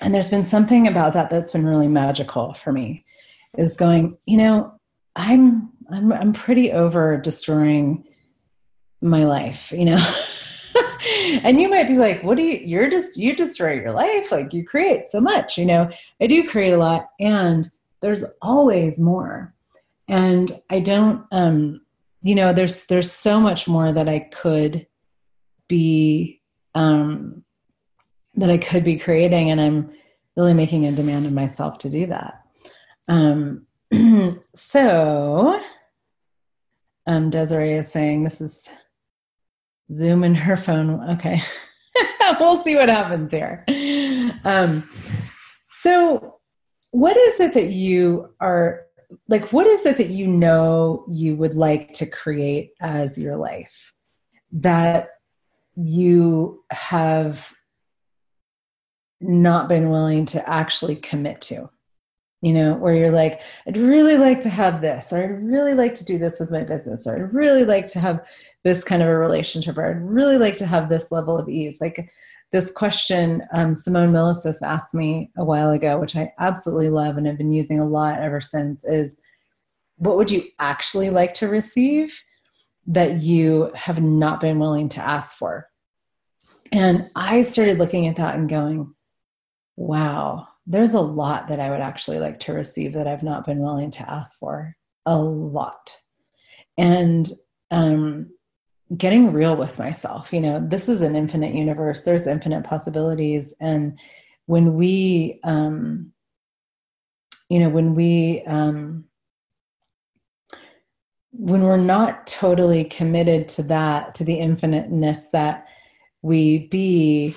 [0.02, 3.06] and there's been something about that that's been really magical for me
[3.58, 4.79] is going, you know,
[5.20, 8.06] I'm I'm I'm pretty over destroying
[9.02, 10.14] my life, you know.
[11.44, 14.54] and you might be like, what do you you're just you destroy your life, like
[14.54, 15.90] you create so much, you know.
[16.22, 17.68] I do create a lot and
[18.02, 19.54] there's always more.
[20.08, 21.82] And I don't um
[22.22, 24.88] you know, there's there's so much more that I could
[25.68, 26.42] be
[26.76, 27.44] um
[28.36, 29.92] that I could be creating and I'm
[30.38, 32.42] really making a demand of myself to do that.
[33.10, 33.66] Um
[34.54, 35.60] so,
[37.08, 38.68] um, Desiree is saying this is
[39.96, 41.10] Zoom and her phone.
[41.12, 41.42] Okay.
[42.40, 43.64] we'll see what happens here.
[44.44, 44.88] Um,
[45.72, 46.40] so,
[46.92, 48.86] what is it that you are
[49.28, 49.52] like?
[49.52, 53.94] What is it that you know you would like to create as your life
[54.52, 55.10] that
[55.76, 57.52] you have
[59.22, 61.70] not been willing to actually commit to?
[62.42, 65.94] You know, where you're like, I'd really like to have this, or I'd really like
[65.96, 68.26] to do this with my business, or I'd really like to have
[68.64, 71.82] this kind of a relationship, or I'd really like to have this level of ease.
[71.82, 72.10] Like
[72.52, 77.28] this question um, Simone Milasas asked me a while ago, which I absolutely love and
[77.28, 79.20] have been using a lot ever since, is
[79.98, 82.22] what would you actually like to receive
[82.88, 85.68] that you have not been willing to ask for?
[86.72, 88.94] And I started looking at that and going,
[89.76, 93.60] wow, there's a lot that I would actually like to receive that I've not been
[93.60, 94.78] willing to ask for.
[95.08, 95.96] A lot.
[96.78, 97.28] And
[97.72, 98.30] um,
[98.96, 100.32] getting real with myself.
[100.32, 103.54] You know, this is an infinite universe, there's infinite possibilities.
[103.60, 104.00] And
[104.46, 106.12] when we, um,
[107.50, 109.06] you know, when we, um,
[111.32, 115.66] when we're not totally committed to that, to the infiniteness that
[116.22, 117.36] we be,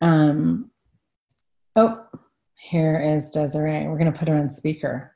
[0.00, 0.70] um,
[1.76, 2.04] oh,
[2.58, 3.86] here is Desiree.
[3.86, 5.14] We're going to put her on speaker.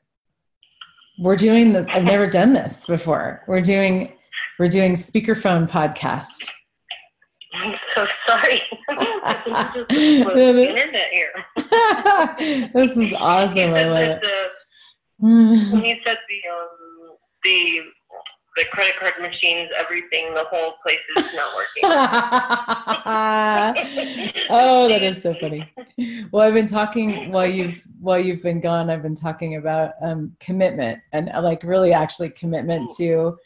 [1.19, 1.87] We're doing this.
[1.89, 3.43] I've never done this before.
[3.47, 4.13] We're doing
[4.57, 6.49] we're doing speakerphone podcast.
[7.53, 8.61] I'm so sorry.
[9.89, 11.33] internet here.
[12.73, 13.73] this is awesome.
[13.73, 14.21] I love it.
[14.21, 14.49] The,
[15.19, 17.81] when you said the um, the
[18.55, 21.83] the credit card machines, everything, the whole place is not working.
[24.49, 25.71] oh, that is so funny.
[26.31, 28.89] Well, I've been talking while you've while you've been gone.
[28.89, 33.37] I've been talking about um, commitment and uh, like really actually commitment to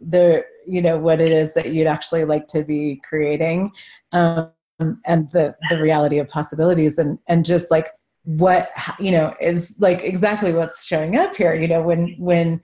[0.00, 3.70] the you know what it is that you'd actually like to be creating,
[4.12, 4.50] um,
[5.06, 7.88] and the the reality of possibilities and and just like
[8.24, 11.54] what you know is like exactly what's showing up here.
[11.54, 12.62] You know when when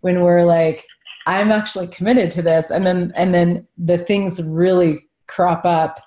[0.00, 0.86] when we're like
[1.26, 6.00] i'm actually committed to this and then and then the things really crop up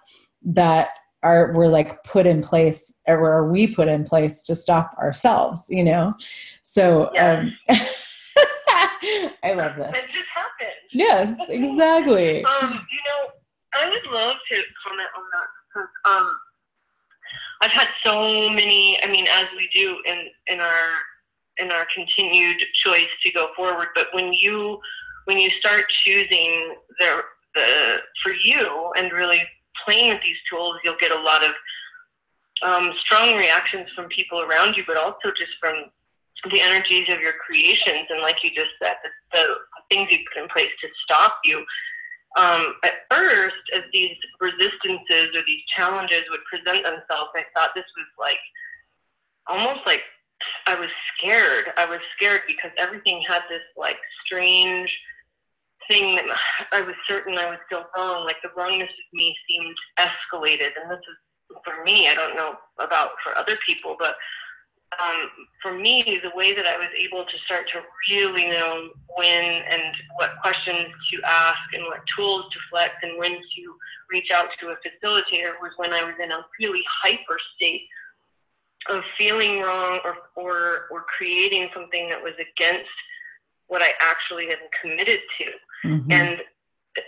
[0.43, 0.89] that
[1.23, 5.65] are were like put in place or are we put in place to stop ourselves
[5.69, 6.13] you know
[6.61, 7.51] so um
[9.43, 10.69] i love this It just happened.
[10.91, 13.31] yes exactly Um, you know,
[13.77, 16.31] I would love to comment on that because um,
[17.61, 18.97] I've had so many.
[19.03, 20.87] I mean, as we do in in our
[21.57, 24.79] in our continued choice to go forward, but when you
[25.25, 27.21] when you start choosing the
[27.53, 29.41] the for you and really
[29.85, 31.51] playing with these tools, you'll get a lot of
[32.63, 35.85] um, strong reactions from people around you, but also just from
[36.51, 39.09] the energies of your creations and, like you just said, the,
[39.39, 39.55] the
[39.89, 41.65] things you put in place to stop you
[42.35, 47.85] um, at first, as these resistances or these challenges would present themselves, I thought this
[47.95, 48.39] was like
[49.47, 50.03] almost like
[50.67, 51.71] I was scared.
[51.77, 54.93] I was scared because everything had this like strange
[55.87, 56.25] thing that
[56.71, 58.25] I was certain I was still wrong.
[58.25, 62.07] Like the wrongness of me seemed escalated, and this is for me.
[62.07, 64.15] I don't know about for other people, but
[65.01, 65.29] um,
[65.61, 69.95] for me, the way that I was able to start to really know when and
[70.17, 73.75] what questions to ask and what tools to flex and when to
[74.11, 77.83] reach out to a facilitator was when I was in a really hyper state
[78.87, 82.89] of feeling wrong or, or, or creating something that was against
[83.67, 85.45] what I actually had committed to.
[85.85, 86.11] Mhm.
[86.11, 86.39] And
[86.95, 87.05] it,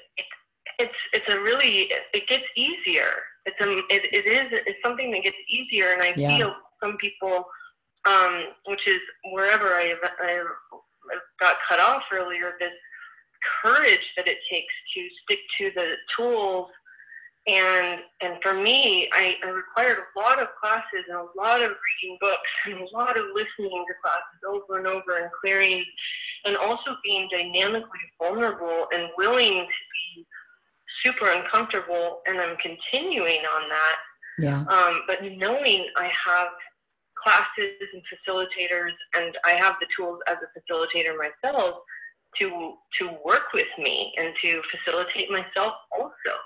[0.80, 3.12] it's, it's a really, it gets easier.
[3.46, 5.92] It's a, it, it is, it's something that gets easier.
[5.92, 6.38] And I Yeah.
[6.38, 7.46] feel some people,
[8.06, 9.00] um, which is
[9.32, 10.44] wherever I, I
[11.40, 12.74] got cut off earlier, this
[13.64, 16.70] courage that it takes to stick to the tools.
[17.48, 21.72] And and for me, I, I required a lot of classes and a lot of
[21.72, 25.84] reading books and a lot of listening to classes over and over and clearing,
[26.46, 30.26] and also being dynamically vulnerable and willing to be
[31.04, 32.20] super uncomfortable.
[32.28, 33.96] And I'm continuing on that
[34.40, 36.50] yeah um, but knowing I have
[37.24, 41.80] classes and facilitators, and I have the tools as a facilitator myself
[42.40, 46.38] to to work with me and to facilitate myself also.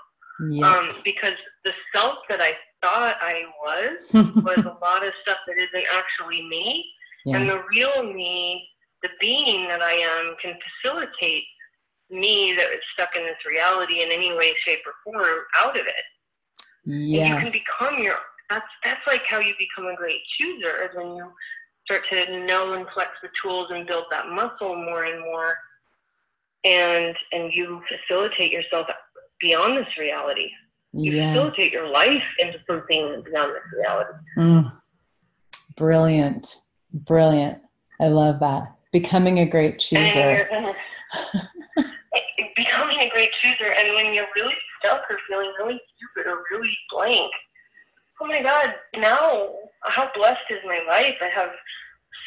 [0.50, 0.66] Yeah.
[0.66, 3.98] Um, because the self that I thought I was
[4.42, 6.84] was a lot of stuff that isn't actually me,
[7.26, 8.68] and the real me,
[9.02, 11.44] the being that I am, can facilitate
[12.10, 15.86] me that is stuck in this reality in any way, shape, or form out of
[15.86, 16.04] it.
[17.14, 18.16] And you can become your
[18.50, 21.30] that's that's like how you become a great chooser is when you
[21.86, 25.56] start to know and flex the tools and build that muscle more and more.
[26.64, 28.88] And and you facilitate yourself
[29.42, 30.48] beyond this reality
[30.94, 31.34] you yes.
[31.34, 34.72] facilitate your life into something beyond this reality Mm.
[35.76, 36.56] Brilliant.
[36.92, 37.58] Brilliant.
[38.00, 38.74] I love that.
[38.92, 40.46] Becoming a great chooser.
[42.56, 46.76] becoming a great chooser and when you're really stuck or feeling really stupid or really
[46.90, 47.30] blank
[48.20, 49.50] oh my god now
[49.84, 51.50] how blessed is my life i have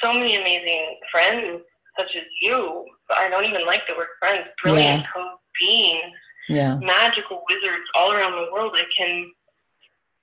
[0.02, 1.62] so many amazing friends
[1.98, 2.86] such as you
[3.18, 5.08] i don't even like the word friends brilliant Yeah.
[5.14, 6.14] co-beings
[6.48, 6.76] Yeah.
[6.76, 9.32] magical wizards all around the world i can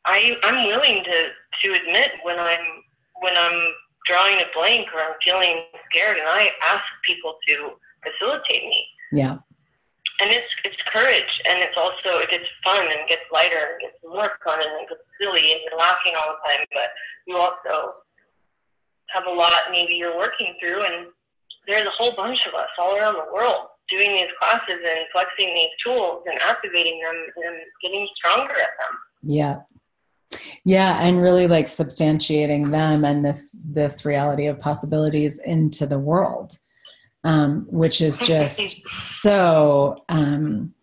[0.06, 1.18] i i'm willing to
[1.62, 2.64] to admit when i'm
[3.20, 3.72] when i'm
[4.06, 7.70] drawing a blank or i'm feeling scared and i ask people to
[8.04, 9.38] facilitate me Yeah.
[10.20, 13.98] and it's it's courage and it's also it gets fun and gets lighter and gets
[14.04, 16.88] more fun and it gets silly and you're laughing all the time but
[17.26, 17.94] you also
[19.08, 21.06] have a lot maybe you're working through and
[21.68, 25.54] there's a whole bunch of us all around the world doing these classes and flexing
[25.54, 29.60] these tools and activating them and getting stronger at them Yeah.
[30.64, 36.56] Yeah, and really like substantiating them and this this reality of possibilities into the world.
[37.24, 40.74] Um, which is just so um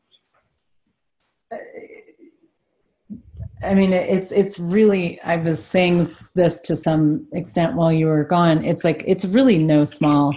[3.62, 5.20] I mean, it's it's really.
[5.22, 8.64] I was saying this to some extent while you were gone.
[8.64, 10.34] It's like it's really no small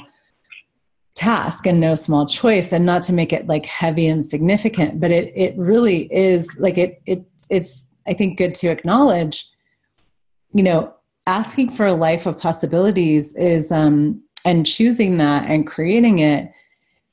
[1.15, 5.11] task and no small choice, and not to make it like heavy and significant, but
[5.11, 7.87] it it really is like it it it's.
[8.05, 9.49] I think good to acknowledge.
[10.55, 10.95] You know,
[11.27, 16.53] asking for a life of possibilities is, um, and choosing that and creating it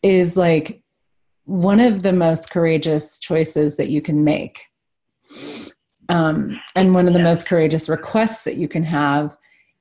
[0.01, 0.81] is like
[1.45, 4.65] one of the most courageous choices that you can make.
[6.09, 9.37] Um, and one of the most courageous requests that you can have.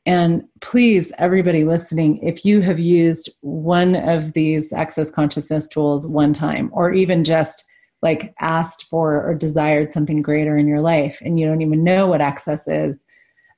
[0.09, 6.33] And please, everybody listening, if you have used one of these access consciousness tools one
[6.33, 7.67] time, or even just
[8.01, 12.07] like asked for or desired something greater in your life, and you don't even know
[12.07, 13.05] what access is,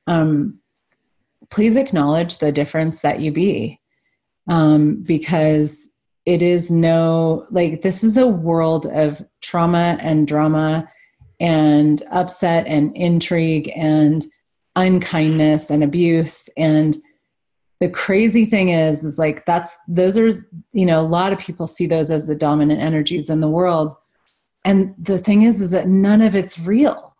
[0.08, 0.58] um,
[1.50, 3.80] please acknowledge the difference that you be.
[4.48, 5.88] Um, because
[6.26, 10.90] it is no like this is a world of trauma and drama
[11.38, 14.26] and upset and intrigue and
[14.76, 16.48] unkindness and abuse.
[16.56, 16.96] And
[17.80, 20.28] the crazy thing is is like that's those are
[20.72, 23.94] you know a lot of people see those as the dominant energies in the world.
[24.64, 27.14] And the thing is is that none of it's real.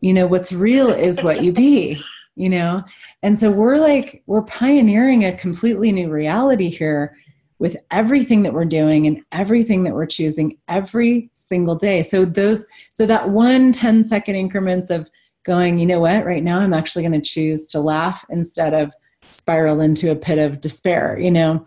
[0.00, 2.02] You know what's real is what you be
[2.34, 2.82] you know?
[3.22, 7.16] And so we're like we're pioneering a completely new reality here
[7.58, 12.02] with everything that we're doing and everything that we're choosing every single day.
[12.02, 15.10] So those so that one 10 second increments of
[15.44, 18.94] going, you know what, right now I'm actually going to choose to laugh instead of
[19.22, 21.66] spiral into a pit of despair, you know.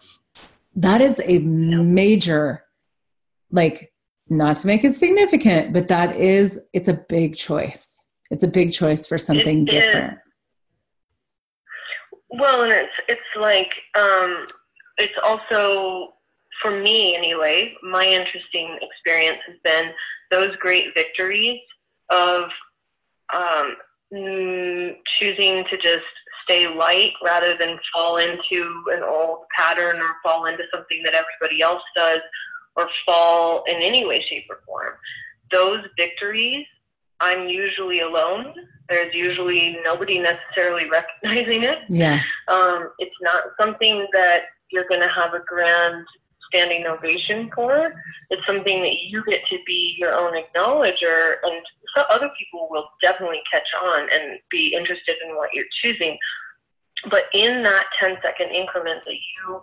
[0.75, 2.63] That is a major
[3.51, 3.93] like
[4.27, 8.05] not to make it significant, but that is it's a big choice.
[8.31, 10.17] It's a big choice for something it different.
[12.29, 14.47] Well, and it's it's like um
[14.97, 16.13] it's also
[16.61, 19.91] for me anyway my interesting experience has been
[20.31, 21.59] those great victories
[22.09, 22.49] of
[23.33, 23.75] um,
[24.13, 26.05] mm, choosing to just
[26.43, 31.61] stay light rather than fall into an old pattern or fall into something that everybody
[31.61, 32.19] else does
[32.75, 34.93] or fall in any way shape or form.
[35.51, 36.65] Those victories
[37.19, 38.53] i'm usually alone.
[38.89, 40.89] There's usually nobody necessarily
[41.23, 41.79] recognizing it.
[41.89, 42.21] Yeah.
[42.47, 46.05] Um, it's not something that you're going to have a grand
[46.47, 47.93] standing ovation for.
[48.29, 51.61] It's something that you get to be your own acknowledger, and
[52.09, 56.17] other people will definitely catch on and be interested in what you're choosing.
[57.09, 59.61] But in that 10 second increment that you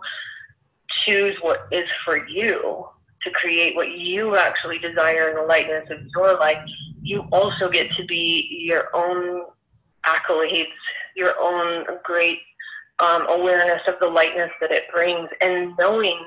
[1.05, 2.87] choose what is for you
[3.23, 6.57] to create what you actually desire in the lightness of your life,
[7.01, 9.45] you also get to be your own
[10.05, 10.67] accolades,
[11.15, 12.39] your own great
[12.99, 16.17] um, awareness of the lightness that it brings, and knowing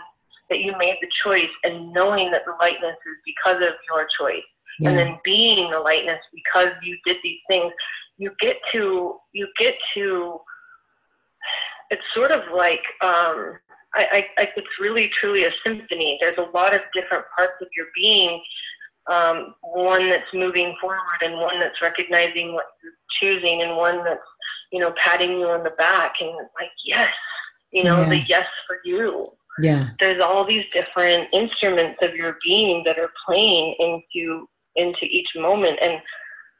[0.50, 4.42] that you made the choice, and knowing that the lightness is because of your choice,
[4.80, 4.90] yeah.
[4.90, 7.72] and then being the lightness because you did these things.
[8.18, 10.40] You get to you get to.
[11.90, 13.58] It's sort of like um,
[13.94, 16.18] I, I, it's really truly a symphony.
[16.20, 18.42] There's a lot of different parts of your being.
[19.08, 24.20] Um, one that's moving forward, and one that's recognizing what you're choosing, and one that's
[24.72, 27.10] you know, patting you on the back and like, yes,
[27.72, 28.08] you know, yeah.
[28.08, 29.26] the yes for you.
[29.58, 29.88] Yeah.
[30.00, 35.78] There's all these different instruments of your being that are playing into into each moment.
[35.80, 36.00] And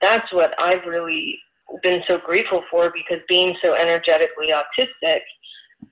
[0.01, 1.39] that's what I've really
[1.83, 5.21] been so grateful for because being so energetically autistic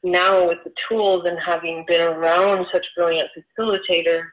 [0.02, 3.28] now with the tools and having been around such brilliant
[3.58, 4.24] facilitators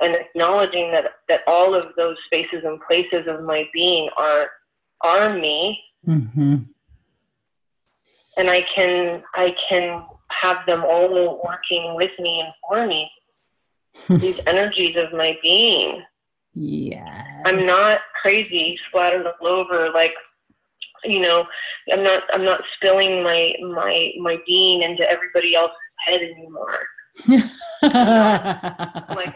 [0.00, 4.50] and acknowledging that that all of those spaces and places of my being are
[5.02, 5.78] are me.
[6.06, 6.56] Mm-hmm.
[8.38, 10.04] And I can I can
[10.40, 13.10] have them all working with me and for me.
[14.20, 16.02] These energies of my being.
[16.54, 17.22] Yeah.
[17.44, 20.14] I'm not crazy, splattered all over like
[21.04, 21.46] you know,
[21.92, 26.80] I'm not I'm not spilling my my my being into everybody else's head anymore.
[27.28, 27.42] like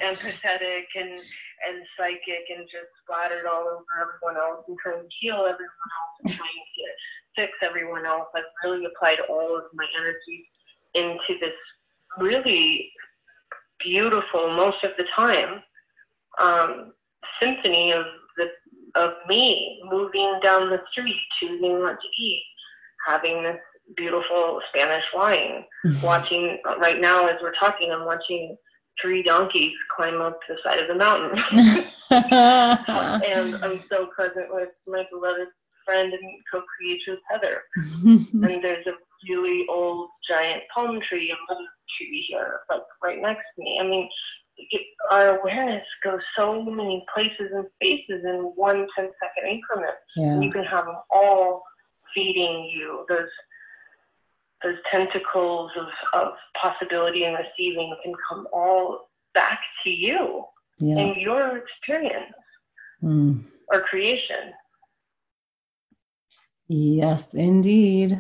[0.01, 1.23] empathetic and
[1.67, 6.21] and psychic and just splattered all over everyone else and trying to heal everyone else
[6.25, 6.55] and trying to
[7.37, 8.29] fix everyone else.
[8.35, 10.49] I've really applied all of my energy
[10.95, 11.53] into this
[12.19, 12.91] really
[13.83, 15.63] beautiful, most of the time,
[16.41, 16.93] um,
[17.41, 18.05] symphony of
[18.37, 18.47] the
[18.97, 22.43] of me moving down the street, choosing what to eat,
[23.07, 23.59] having this
[23.97, 26.05] beautiful Spanish wine, mm-hmm.
[26.05, 28.57] watching right now as we're talking, I'm watching
[29.01, 31.39] three donkeys climb up the side of the mountain.
[32.11, 35.49] and I'm so present with my beloved
[35.91, 37.63] friend and co-creator Heather.
[38.05, 38.93] and there's a
[39.29, 41.67] really old giant palm tree and little
[41.99, 43.79] tree here, like right next to me.
[43.81, 44.09] I mean,
[44.57, 49.95] it, our awareness goes so many places and spaces in one 10 second increment.
[50.17, 50.41] Yeah.
[50.41, 51.63] You can have them all
[52.15, 53.05] feeding you.
[53.09, 53.29] Those
[54.63, 60.45] those tentacles of, of possibility and receiving can come all back to you
[60.79, 60.99] yeah.
[60.99, 62.35] in your experience
[63.03, 63.43] mm.
[63.73, 64.53] or creation.
[66.73, 68.17] Yes, indeed.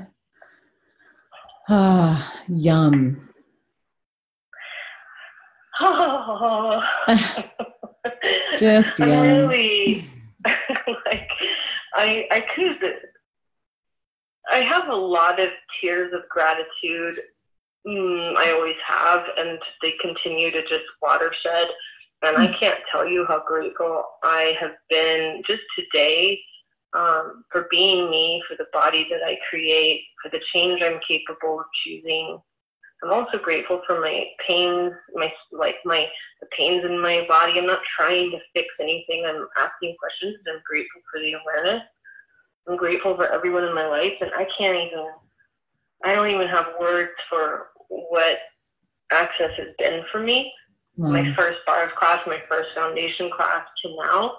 [1.68, 3.30] Ah, yum.
[5.80, 6.82] Oh.
[8.59, 10.03] Just I'm really
[11.07, 11.30] like
[11.94, 12.96] I I could
[14.51, 17.20] I have a lot of tears of gratitude.
[17.86, 21.68] Mm, I always have, and they continue to just watershed.
[22.22, 26.40] And I can't tell you how grateful I have been just today
[26.95, 31.61] um, for being me, for the body that I create, for the change I'm capable
[31.61, 32.38] of choosing.
[33.03, 36.07] I'm also grateful for my pains, my like my
[36.41, 37.59] the pains in my body.
[37.59, 39.24] I'm not trying to fix anything.
[39.26, 40.36] I'm asking questions.
[40.45, 41.82] And I'm grateful for the awareness.
[42.68, 45.07] I'm grateful for everyone in my life, and I can't even.
[46.05, 48.38] I don't even have words for what
[49.12, 50.53] access has been for me.
[50.97, 51.11] Wow.
[51.11, 54.36] My first bars class, my first foundation class to now,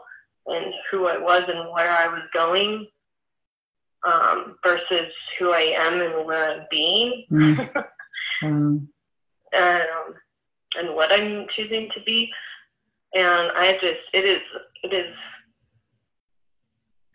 [0.47, 2.87] and who I was and where I was going,
[4.05, 7.25] um, versus who I am and where I'm being.
[7.31, 7.85] Mm.
[8.43, 8.89] Um,
[9.57, 10.15] um,
[10.77, 12.31] and what I'm choosing to be.
[13.13, 14.41] And I just, it is,
[14.83, 15.13] it is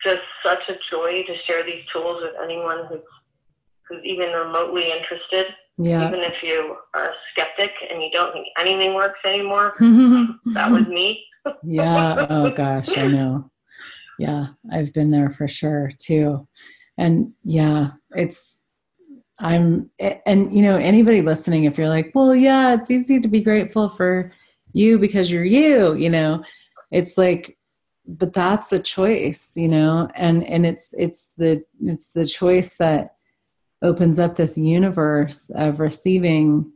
[0.03, 2.99] just such a joy to share these tools with anyone who's,
[3.89, 5.47] who's even remotely interested.
[5.77, 6.07] Yeah.
[6.07, 9.73] Even if you are a skeptic and you don't think anything works anymore,
[10.53, 11.23] that was me.
[11.63, 12.25] yeah.
[12.29, 13.49] Oh gosh, I know.
[14.19, 16.47] Yeah, I've been there for sure too.
[16.97, 18.65] And yeah, it's
[19.39, 23.41] I'm and you know anybody listening if you're like, "Well, yeah, it's easy to be
[23.41, 24.31] grateful for
[24.73, 26.43] you because you're you," you know.
[26.91, 27.57] It's like
[28.07, 33.16] but that's a choice, you know, and and it's it's the it's the choice that
[33.81, 36.71] opens up this universe of receiving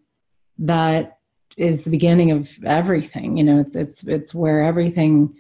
[0.60, 1.18] that
[1.58, 5.36] is the beginning of everything you know it's it's it's where everything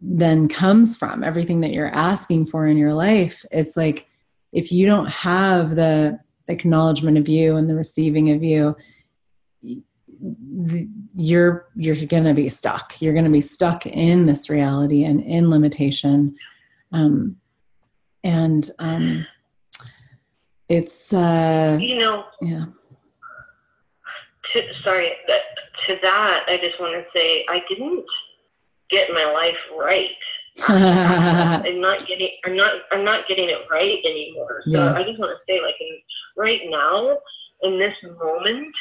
[0.00, 3.44] then comes from everything that you're asking for in your life.
[3.50, 4.08] It's like
[4.52, 8.76] if you don't have the acknowledgement of you and the receiving of you
[11.16, 13.00] you're you're going to be stuck.
[13.00, 16.36] You're going to be stuck in this reality and in limitation.
[16.92, 17.36] Um
[18.22, 19.26] and um
[20.76, 22.66] it's uh You know, yeah
[24.52, 25.42] to, sorry, that,
[25.86, 28.04] to that, I just want to say I didn't
[28.90, 30.10] get my life right.
[30.68, 34.62] I'm not getting I'm not I'm not getting it right anymore.
[34.66, 34.92] So Yeah.
[34.94, 35.98] I just want to say like in,
[36.36, 37.18] right now
[37.62, 38.74] in this moment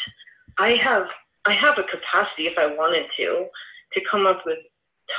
[0.57, 1.05] I have
[1.45, 3.45] I have a capacity if I wanted to
[3.93, 4.57] to come up with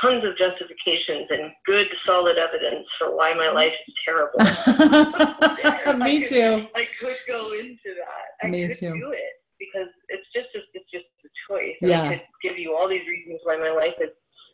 [0.01, 4.38] tons of justifications and good solid evidence for why my life is terrible.
[6.05, 6.66] Me too.
[6.74, 8.47] I could go into that.
[8.47, 8.93] I Me could too.
[8.95, 11.76] do it because it's just a, it's just a choice.
[11.82, 12.03] And Yeah.
[12.03, 14.11] I could give you all these reasons why my life is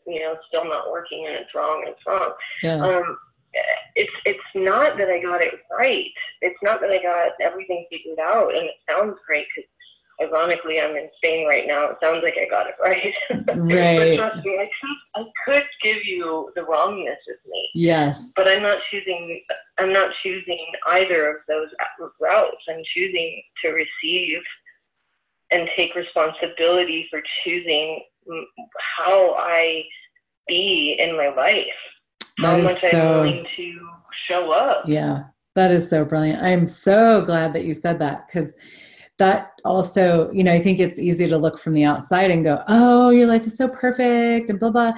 [0.07, 2.33] you know still not working and it's wrong and it's wrong.
[2.63, 2.81] Yeah.
[2.85, 3.19] Um,
[3.95, 6.11] it's it's not that I got it right.
[6.43, 9.69] It's not that I got everything figured out, and it sounds great because
[10.21, 11.87] ironically I'm in Spain right now.
[11.87, 13.15] It sounds like I got it right.
[13.57, 14.19] Right.
[14.19, 18.33] but trust me, I could, I could give you the wrongness with me Yes.
[18.37, 19.43] but I'm not choosing.
[19.79, 21.69] I'm not choosing either of those
[22.21, 22.57] routes.
[22.69, 24.41] I'm choosing to receive
[25.51, 28.03] and take responsibility for choosing
[28.99, 29.85] how I
[30.49, 31.67] be in my life,
[32.39, 33.89] how That is much so- I'm willing to
[34.29, 34.85] show up.
[34.89, 36.43] Yeah, that is so brilliant.
[36.43, 38.55] I'm so glad that you said that because
[39.19, 42.63] that also, you know, I think it's easy to look from the outside and go,
[42.69, 44.93] oh, your life is so perfect and blah, blah,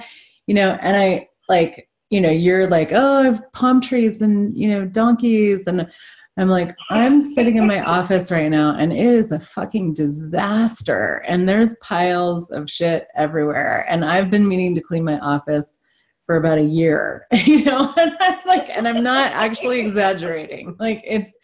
[0.47, 4.57] you know, and I like, you know, you're like, oh, I have palm trees and,
[4.57, 5.67] you know, donkeys.
[5.67, 5.89] And
[6.37, 11.23] I'm like, I'm sitting in my office right now and it is a fucking disaster.
[11.27, 13.85] And there's piles of shit everywhere.
[13.89, 15.78] And I've been meaning to clean my office
[16.29, 20.75] for about a year, you know, and I'm like, and I'm not actually exaggerating.
[20.79, 21.35] Like it's,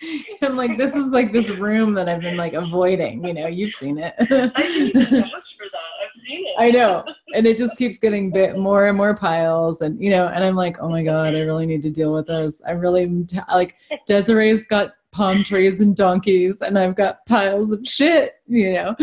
[0.44, 3.74] I'm like, this is like this room that I've been like avoiding, you know, you've
[3.74, 4.14] seen it.
[4.20, 5.92] I can even vouch for that.
[6.04, 6.54] I've seen it.
[6.60, 7.04] I know.
[7.34, 9.82] And it just keeps getting bit more and more piles.
[9.82, 12.28] And, you know, and I'm like, oh my God, I really need to deal with
[12.28, 12.62] this.
[12.68, 18.34] I really, like, Desiree's got palm trees and donkeys, and I've got piles of shit,
[18.46, 18.96] you know.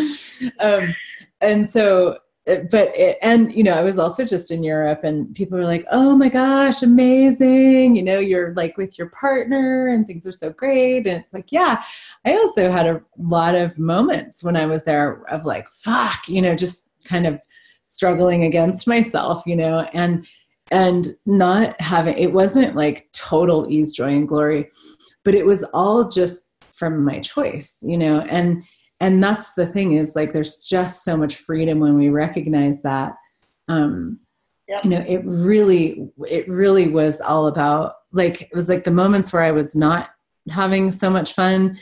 [0.60, 0.94] Um,
[1.40, 5.58] and so, but, it, and, you know, I was also just in Europe, and people
[5.58, 7.94] were like, oh my gosh, amazing.
[7.94, 11.06] You know, you're like with your partner, and things are so great.
[11.06, 11.84] And it's like, yeah.
[12.24, 16.42] I also had a lot of moments when I was there of like, fuck, you
[16.42, 17.40] know, just kind of
[17.86, 20.26] struggling against myself, you know, and
[20.70, 24.70] and not having it wasn't like total ease, joy, and glory,
[25.24, 28.64] but it was all just from my choice, you know, and
[29.02, 33.14] and that's the thing is like there's just so much freedom when we recognize that.
[33.68, 34.20] Um
[34.68, 34.84] Yep.
[34.84, 39.32] you know, it really it really was all about like it was like the moments
[39.32, 40.10] where I was not
[40.48, 41.78] having so much fun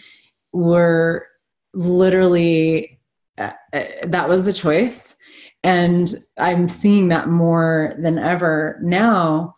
[0.52, 1.26] were
[1.72, 2.98] literally
[3.38, 5.14] uh, uh, that was a choice
[5.62, 9.54] and i'm seeing that more than ever now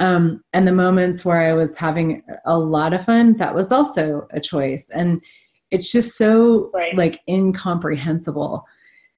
[0.00, 4.26] um, and the moments where i was having a lot of fun that was also
[4.32, 5.22] a choice and
[5.74, 6.96] it's just so right.
[6.96, 8.64] like incomprehensible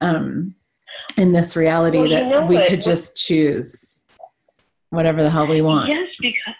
[0.01, 0.55] um,
[1.15, 2.67] in this reality well, that we it.
[2.67, 4.01] could just choose
[4.89, 6.55] whatever the hell we want yes because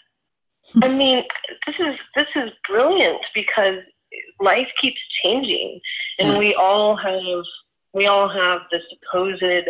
[0.84, 1.24] i mean
[1.66, 3.80] this is this is brilliant because
[4.40, 5.80] life keeps changing
[6.20, 6.38] and yeah.
[6.38, 7.44] we all have
[7.94, 9.70] we all have the supposed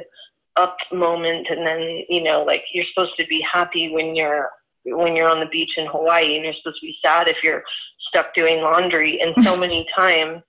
[0.58, 4.50] up moment and then you know like you're supposed to be happy when you're
[4.88, 7.64] when you're on the beach in Hawaii and you're supposed to be sad if you're
[8.10, 10.42] stuck doing laundry and so many times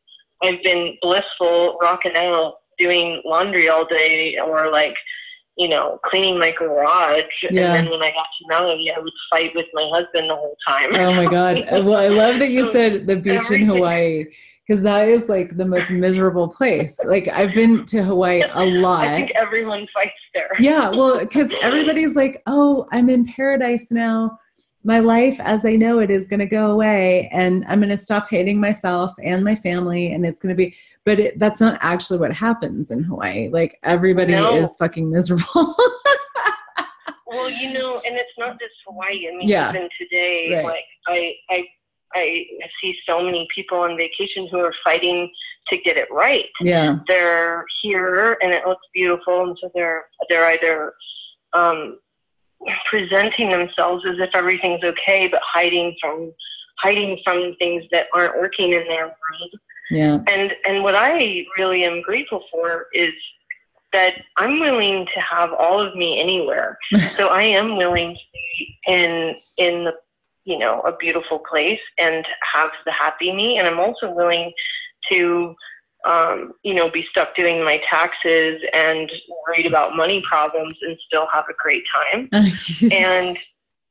[0.43, 4.97] I've been blissful rocking out doing laundry all day or like
[5.59, 7.25] you know, cleaning my garage.
[7.43, 7.75] Yeah.
[7.75, 10.57] And then when I got to Maui, I would fight with my husband the whole
[10.67, 10.95] time.
[10.95, 11.65] Oh my God.
[11.85, 13.63] well, I love that you said the beach Everything.
[13.63, 14.27] in Hawaii
[14.69, 17.03] because that is like the most miserable place.
[17.05, 19.07] Like I've been to Hawaii a lot.
[19.07, 20.51] I think everyone fights there.
[20.59, 24.39] Yeah, well, because everybody's like, "Oh, I'm in paradise now.
[24.85, 27.97] My life as I know it is going to go away, and I'm going to
[27.97, 31.79] stop hating myself and my family, and it's going to be." But it, that's not
[31.81, 33.49] actually what happens in Hawaii.
[33.49, 34.55] Like everybody no.
[34.57, 35.77] is fucking miserable.
[37.27, 39.29] well, you know, and it's not just Hawaii.
[39.29, 39.71] I mean, yeah.
[39.71, 40.65] even today, right.
[40.65, 41.65] like I, I
[42.19, 42.47] I
[42.83, 45.31] see so many people on vacation who are fighting
[45.71, 46.47] to get it right.
[46.61, 46.99] Yeah.
[47.07, 50.93] They're here and it looks beautiful and so they're they're either
[51.53, 51.99] um,
[52.87, 56.33] presenting themselves as if everything's okay but hiding from
[56.79, 59.55] hiding from things that aren't working in their world.
[59.91, 60.21] Yeah.
[60.29, 63.13] And and what I really am grateful for is
[63.93, 66.79] that I'm willing to have all of me anywhere.
[67.17, 69.95] so I am willing to be in in the
[70.49, 73.59] you know, a beautiful place and have the happy me.
[73.59, 74.51] And I'm also willing
[75.13, 75.55] to,
[76.07, 79.13] um, you know, be stuck doing my taxes and
[79.47, 82.31] worried about money problems and still have a great time.
[82.33, 83.37] and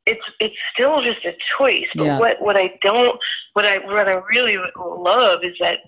[0.07, 1.85] it's it's still just a choice.
[1.93, 2.19] But yeah.
[2.19, 3.19] what what I don't
[3.53, 5.81] what I what I really love is that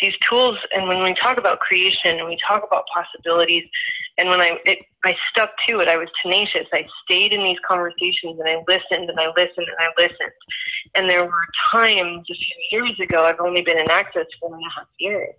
[0.00, 3.64] these tools and when we talk about creation and we talk about possibilities
[4.18, 6.66] and when I it, I stuck to it, I was tenacious.
[6.72, 10.32] I stayed in these conversations and I listened and I listened and I listened.
[10.94, 14.56] And there were times a few years ago, I've only been in access for four
[14.56, 15.34] and a half years,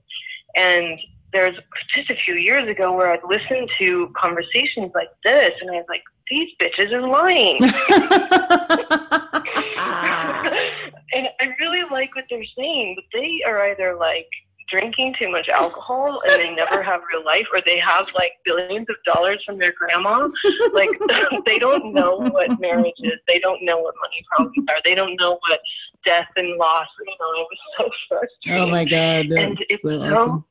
[0.55, 0.99] and
[1.33, 1.57] there's
[1.93, 5.85] just a few years ago where I'd listen to conversations like this, and I was
[5.89, 7.59] like, these bitches are lying.
[11.13, 14.27] and I really like what they're saying, but they are either like
[14.69, 18.85] drinking too much alcohol and they never have real life or they have like billions
[18.89, 20.27] of dollars from their grandma.
[20.73, 20.89] Like
[21.45, 23.19] they don't know what marriage is.
[23.27, 24.81] They don't know what money problems are.
[24.83, 25.61] They don't know what
[26.07, 29.81] death and loss you know it was so frustrating oh my god That's and it's
[29.81, 30.15] so, awesome.
[30.15, 30.45] so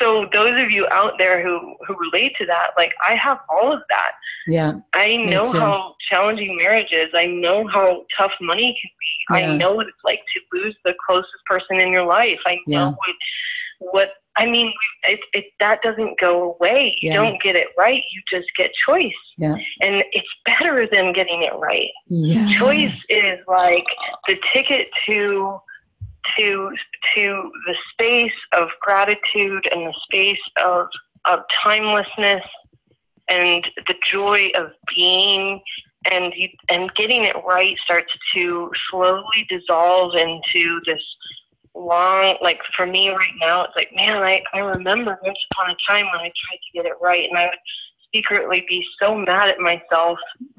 [0.00, 3.80] those of you out there who who relate to that like i have all of
[3.88, 4.12] that.
[4.46, 9.40] Yeah i know how challenging marriage is i know how tough money can be.
[9.40, 9.52] Yeah.
[9.52, 12.40] i know what it's like to lose the closest person in your life.
[12.46, 12.88] I know yeah.
[12.90, 13.16] what
[13.78, 14.72] what i mean
[15.04, 16.96] it, it that doesn't go away.
[17.00, 17.16] You yeah.
[17.16, 18.02] don't get it right.
[18.12, 19.12] You just get choice.
[19.38, 19.56] Yeah.
[19.82, 21.90] And it's better than getting it right.
[22.08, 22.58] Yes.
[22.58, 23.86] choice is like
[24.26, 25.60] the ticket to
[26.38, 26.70] to
[27.14, 30.88] to the space of gratitude and the space of
[31.24, 32.42] of timelessness
[33.28, 35.60] and the joy of being
[36.10, 41.02] and you, and getting it right starts to slowly dissolve into this
[41.74, 45.76] long like for me right now it's like man I, I remember once upon a
[45.86, 47.58] time when I tried to get it right and I would
[48.16, 50.18] secretly be so mad at myself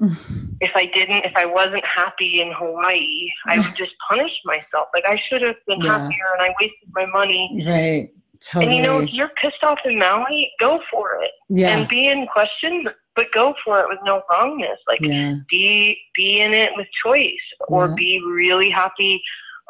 [0.60, 4.88] if I didn't, if I wasn't happy in Hawaii, I would just punish myself.
[4.94, 5.98] Like I should have been yeah.
[5.98, 7.64] happier and I wasted my money.
[7.66, 8.10] Right.
[8.40, 8.66] Totally.
[8.66, 11.32] And you know, if you're pissed off in Maui, go for it.
[11.48, 11.76] Yeah.
[11.76, 14.78] And be in question, but go for it with no wrongness.
[14.86, 15.34] Like yeah.
[15.48, 17.34] be be in it with choice
[17.66, 17.94] or yeah.
[17.96, 19.22] be really happy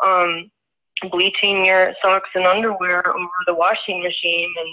[0.04, 0.50] um
[1.10, 4.68] bleaching your socks and underwear over the washing machine and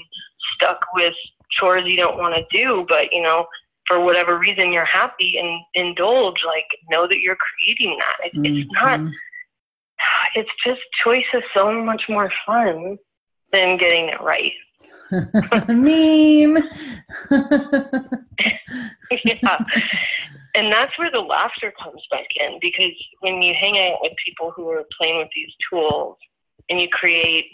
[0.54, 1.14] stuck with
[1.56, 3.46] chores you don't want to do, but you know,
[3.88, 8.28] for whatever reason you're happy and indulge, like know that you're creating that.
[8.28, 8.58] It, mm-hmm.
[8.58, 9.00] It's not,
[10.36, 12.98] it's just choice is so much more fun
[13.52, 14.54] than getting it right.
[15.70, 16.58] Meme.
[19.24, 19.58] yeah.
[20.56, 24.52] And that's where the laughter comes back in because when you hang out with people
[24.56, 26.18] who are playing with these tools
[26.70, 27.48] and you create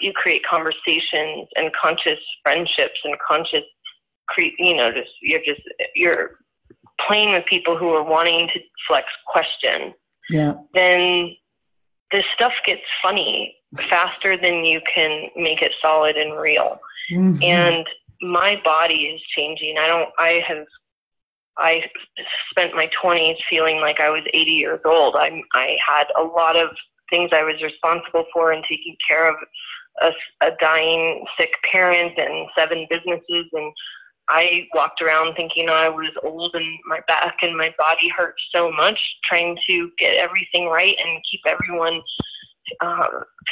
[0.00, 3.64] you create conversations and conscious friendships and conscious
[4.28, 5.62] cre- you know just you're just
[5.94, 6.38] you're
[7.06, 9.92] playing with people who are wanting to flex question
[10.30, 11.34] yeah then
[12.12, 16.78] this stuff gets funny faster than you can make it solid and real
[17.12, 17.42] mm-hmm.
[17.42, 17.86] and
[18.24, 19.76] my body is changing.
[19.78, 20.10] I don't.
[20.18, 20.66] I have.
[21.56, 21.84] I
[22.50, 25.14] spent my 20s feeling like I was 80 years old.
[25.16, 26.70] I I had a lot of
[27.10, 29.36] things I was responsible for and taking care of
[30.02, 30.12] a,
[30.46, 33.46] a dying sick parent and seven businesses.
[33.52, 33.72] And
[34.28, 38.70] I walked around thinking I was old and my back and my body hurt so
[38.72, 42.00] much trying to get everything right and keep everyone
[42.80, 43.08] uh,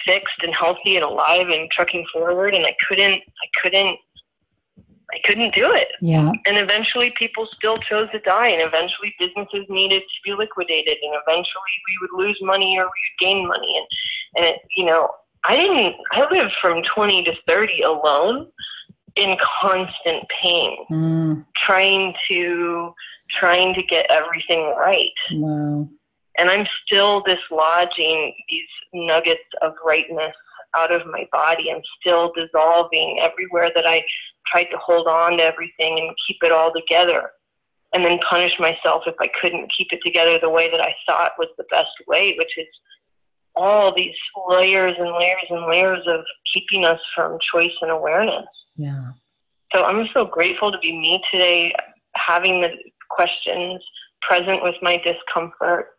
[0.07, 2.55] fixed and healthy and alive and trucking forward.
[2.55, 3.99] And I couldn't I couldn't
[5.25, 5.89] couldn't do it.
[6.01, 6.33] Yeah.
[6.47, 11.15] And eventually people still chose to die and eventually businesses needed to be liquidated and
[11.27, 13.87] eventually we would lose money or we would gain money and
[14.35, 15.09] and it, you know
[15.45, 18.49] I didn't I lived from 20 to 30 alone
[19.17, 21.45] in constant pain mm.
[21.57, 22.95] trying to
[23.31, 25.11] trying to get everything right.
[25.33, 25.89] Wow.
[26.39, 30.35] And I'm still dislodging these nuggets of rightness
[30.77, 31.71] out of my body.
[31.71, 34.05] I'm still dissolving everywhere that I
[34.47, 37.31] tried to hold on to everything and keep it all together.
[37.95, 41.33] And then punish myself if I couldn't keep it together the way that I thought
[41.39, 42.67] was the best way, which is
[43.55, 44.15] all these
[44.49, 48.47] layers and layers and layers of keeping us from choice and awareness.
[48.77, 49.13] Yeah.
[49.75, 51.75] So I'm so grateful to be me today,
[52.15, 52.71] having the
[53.11, 53.83] questions
[54.23, 55.91] present with my discomfort.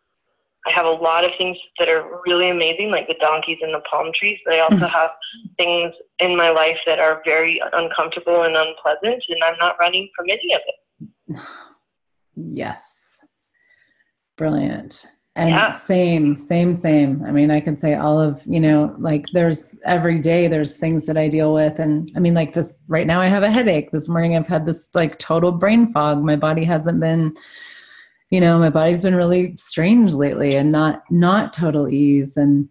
[0.66, 3.82] I have a lot of things that are really amazing, like the donkeys and the
[3.90, 4.90] palm trees, but I also mm.
[4.90, 5.10] have
[5.58, 10.26] things in my life that are very uncomfortable and unpleasant, and I'm not running from
[10.28, 11.40] any of it.
[12.36, 13.00] Yes.
[14.36, 15.06] Brilliant.
[15.36, 15.72] And yeah.
[15.72, 17.24] same, same, same.
[17.24, 21.06] I mean, I can say all of, you know, like there's every day there's things
[21.06, 21.80] that I deal with.
[21.80, 23.90] And I mean, like this right now, I have a headache.
[23.90, 26.22] This morning, I've had this like total brain fog.
[26.22, 27.34] My body hasn't been,
[28.30, 32.36] you know, my body's been really strange lately and not, not total ease.
[32.36, 32.68] And,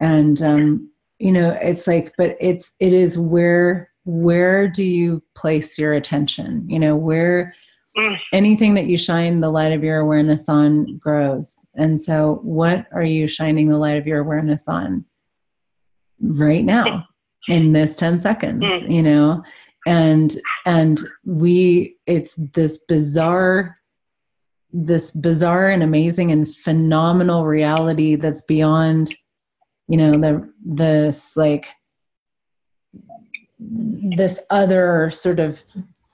[0.00, 5.78] and, um, you know, it's like, but it's, it is where, where do you place
[5.78, 6.68] your attention?
[6.68, 7.54] You know, where,
[7.96, 8.18] Mm.
[8.32, 11.64] anything that you shine the light of your awareness on grows.
[11.76, 15.04] And so, what are you shining the light of your awareness on
[16.20, 17.06] right now
[17.46, 18.92] in this 10 seconds, mm.
[18.92, 19.44] you know?
[19.86, 20.36] And,
[20.66, 23.76] and we, it's this bizarre,
[24.76, 29.12] this bizarre and amazing and phenomenal reality that's beyond,
[29.88, 31.68] you know, the, this like,
[33.58, 35.62] this other sort of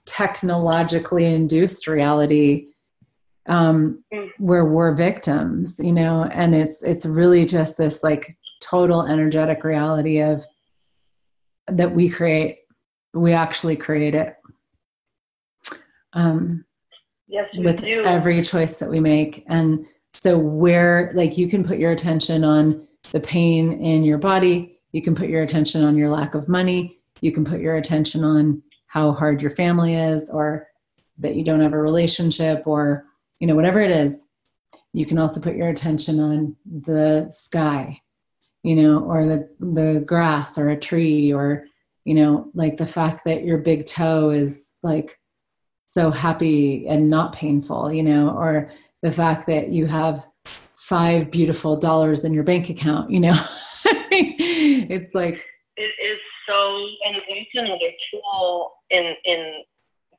[0.05, 2.67] technologically induced reality
[3.47, 4.31] um, mm.
[4.39, 10.21] where we're victims, you know, and it's it's really just this like total energetic reality
[10.21, 10.45] of
[11.67, 12.61] that we create.
[13.15, 14.37] We actually create it.
[16.13, 16.65] Um,
[17.31, 18.05] yes, with do.
[18.05, 22.87] every choice that we make, and so where like you can put your attention on
[23.13, 26.99] the pain in your body, you can put your attention on your lack of money,
[27.21, 30.67] you can put your attention on how hard your family is or
[31.19, 33.05] that you don't have a relationship or
[33.39, 34.27] you know whatever it is
[34.93, 38.01] you can also put your attention on the sky
[38.65, 41.67] you know or the the grass or a tree or
[42.05, 45.20] you know like the fact that your big toe is like
[45.91, 48.71] so happy and not painful you know or
[49.03, 50.25] the fact that you have
[50.77, 53.39] five beautiful dollars in your bank account you know?
[54.13, 55.43] It's like
[55.77, 56.19] it is
[56.49, 59.63] so and it's another tool in in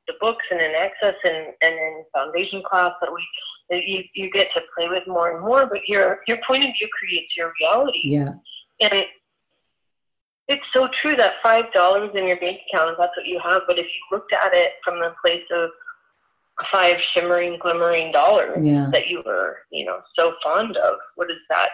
[0.08, 3.26] the books and in access and, and in foundation class that we
[3.70, 6.70] that you, you get to play with more and more but your your point of
[6.78, 8.00] view creates your reality.
[8.04, 8.32] Yeah.
[8.80, 9.06] And
[10.48, 13.78] it's so true that five dollars in your bank account that's what you have but
[13.78, 15.70] if you looked at it from the place of
[16.70, 18.88] five shimmering glimmering dollars yeah.
[18.92, 21.70] that you were you know so fond of what does that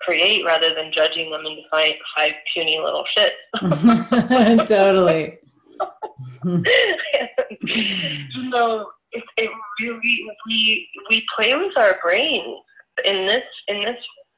[0.00, 3.32] create rather than judging them into five, five puny little shits.
[4.68, 5.38] totally.
[8.50, 12.58] so it, it really we we play with our brains
[13.04, 13.96] in this in this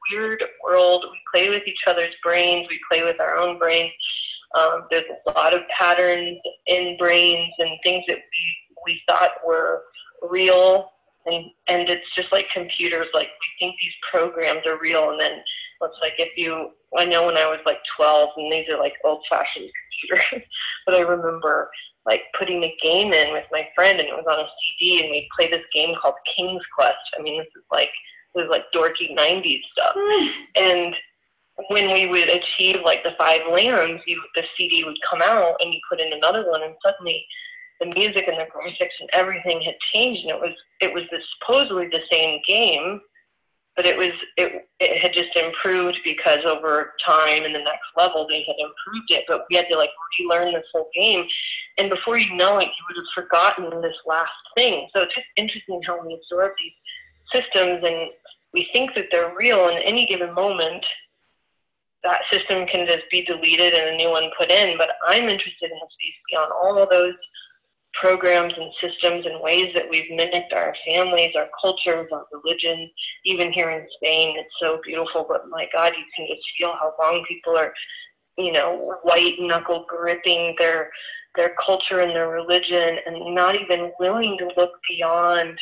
[0.09, 1.05] weird world.
[1.11, 2.67] We play with each other's brains.
[2.69, 3.91] We play with our own brains.
[4.55, 9.83] Um, there's a lot of patterns in brains and things that we we thought were
[10.29, 10.91] real
[11.25, 15.33] and and it's just like computers like we think these programs are real and then
[15.33, 18.93] it's like if you i know when i was like 12 and these are like
[19.03, 19.69] old fashioned
[20.09, 20.47] computers
[20.85, 21.69] but i remember
[22.05, 24.49] like putting a game in with my friend and it was on a
[24.79, 27.91] cd and we played this game called king's quest i mean this is like
[28.35, 29.95] is like dorky 90s stuff
[30.55, 30.95] and
[31.69, 35.73] when we would achieve like the five lands you the cd would come out and
[35.73, 37.25] you put in another one and suddenly
[37.79, 41.23] the music and the graphics and everything had changed and it was it was this
[41.39, 43.01] supposedly the same game
[43.75, 48.27] but it was it it had just improved because over time in the next level
[48.27, 51.25] they had improved it, but we had to like relearn this whole game,
[51.77, 54.87] and before you know it, you would have forgotten this last thing.
[54.93, 56.73] So it's just interesting how we absorb these
[57.33, 58.11] systems and
[58.53, 60.85] we think that they're real in any given moment
[62.03, 64.77] that system can just be deleted and a new one put in.
[64.77, 67.13] But I'm interested in Headspace beyond all of those
[67.93, 72.89] programs and systems and ways that we've mimicked our families, our cultures, our religion.
[73.25, 75.25] Even here in Spain, it's so beautiful.
[75.27, 77.73] But my God, you can just feel how long people are,
[78.37, 80.89] you know, white knuckle gripping their
[81.37, 85.57] their culture and their religion, and not even willing to look beyond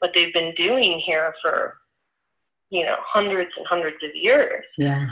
[0.00, 1.78] what they've been doing here for,
[2.70, 4.64] you know, hundreds and hundreds of years.
[4.76, 5.06] Yeah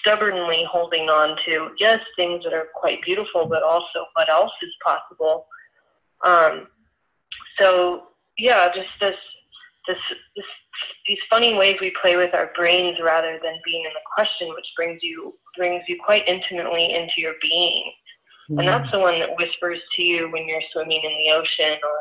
[0.00, 4.70] stubbornly holding on to yes things that are quite beautiful but also what else is
[4.84, 5.46] possible
[6.24, 6.66] um,
[7.58, 8.08] so
[8.38, 9.16] yeah just this,
[9.86, 9.98] this
[10.36, 10.44] this
[11.06, 14.66] these funny ways we play with our brains rather than being in the question which
[14.76, 17.90] brings you brings you quite intimately into your being
[18.48, 18.58] yeah.
[18.58, 21.96] and that's the one that whispers to you when you're swimming in the ocean or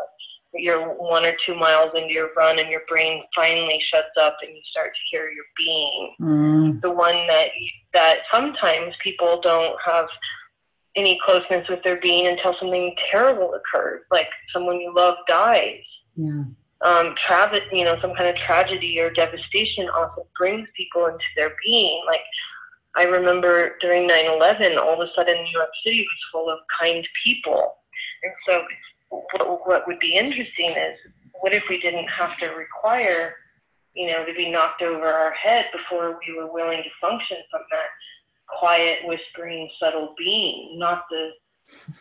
[0.54, 4.56] you're one or two miles into your run and your brain finally shuts up and
[4.56, 6.16] you start to hear your being.
[6.20, 6.82] Mm.
[6.82, 7.49] The one that
[7.93, 10.08] that sometimes people don't have
[10.95, 15.80] any closeness with their being until something terrible occurs, like someone you love dies.
[16.16, 16.43] Yeah.
[16.82, 21.54] Um, tra- you know, some kind of tragedy or devastation often brings people into their
[21.64, 22.02] being.
[22.08, 22.22] Like
[22.95, 27.08] I remember during 9/11, all of a sudden New York City was full of kind
[27.24, 27.76] people,
[28.24, 28.64] and so
[29.12, 30.97] what, what would be interesting is
[31.39, 33.36] what if we didn't have to require,
[33.93, 37.62] you know, to be knocked over our head before we were willing to function from
[37.72, 37.88] that
[38.59, 41.32] quiet, whispering, subtle being, not the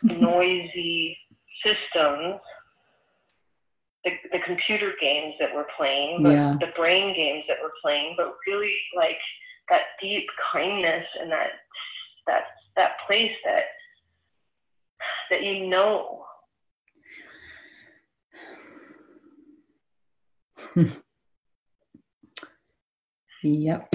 [0.19, 1.17] noisy
[1.65, 2.39] systems,
[4.03, 6.55] the, the computer games that we're playing, yeah.
[6.59, 9.19] the brain games that we're playing, but really like
[9.69, 11.51] that deep kindness and that
[12.27, 12.43] that
[12.75, 13.65] that place that
[15.29, 16.25] that you know
[23.43, 23.93] yep.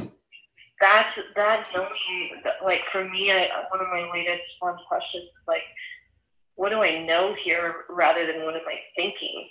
[0.81, 2.43] That's that knowing.
[2.65, 5.63] Like for me, I, one of my latest fun questions is like,
[6.57, 9.49] what do I know here rather than what am I thinking?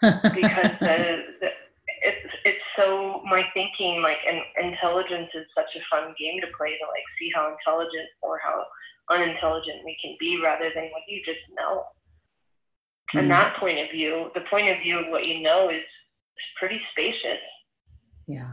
[0.00, 1.48] because the, the,
[2.02, 6.70] it's it's so my thinking like and intelligence is such a fun game to play
[6.70, 8.64] to like see how intelligent or how
[9.10, 11.84] unintelligent we can be rather than what you just know.
[13.14, 13.20] Mm.
[13.20, 15.82] And that point of view, the point of view of what you know is
[16.58, 17.40] pretty spacious.
[18.26, 18.52] Yeah.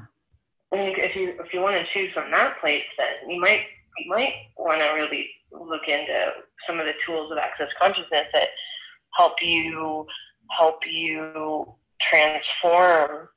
[0.71, 3.65] And if you if you want to choose from that place, then you might
[3.97, 6.32] you might want to really look into
[6.67, 8.49] some of the tools of access consciousness that
[9.17, 10.05] help you
[10.57, 11.65] help you
[12.09, 13.27] transform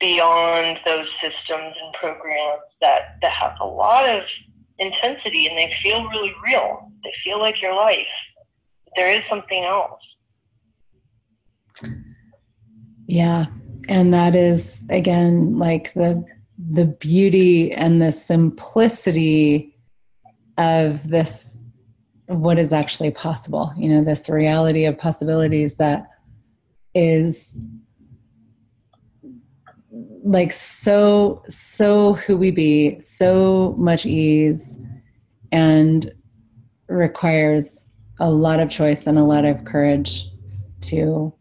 [0.00, 4.22] beyond those systems and programs that, that have a lot of
[4.78, 6.90] intensity and they feel really real.
[7.02, 8.06] They feel like your life.
[8.96, 10.00] There is something else.
[13.06, 13.46] Yeah.
[13.88, 16.24] And that is again like the
[16.58, 19.76] the beauty and the simplicity
[20.58, 21.58] of this
[22.26, 23.72] what is actually possible.
[23.76, 26.08] You know, this reality of possibilities that
[26.94, 27.56] is
[30.24, 34.76] like so so who we be, so much ease
[35.52, 36.12] and
[36.88, 37.88] requires
[38.18, 40.28] a lot of choice and a lot of courage
[40.80, 41.32] to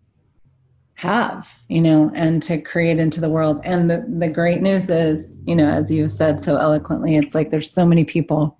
[0.95, 3.59] have you know and to create into the world.
[3.63, 7.51] And the, the great news is you know as you said so eloquently it's like
[7.51, 8.57] there's so many people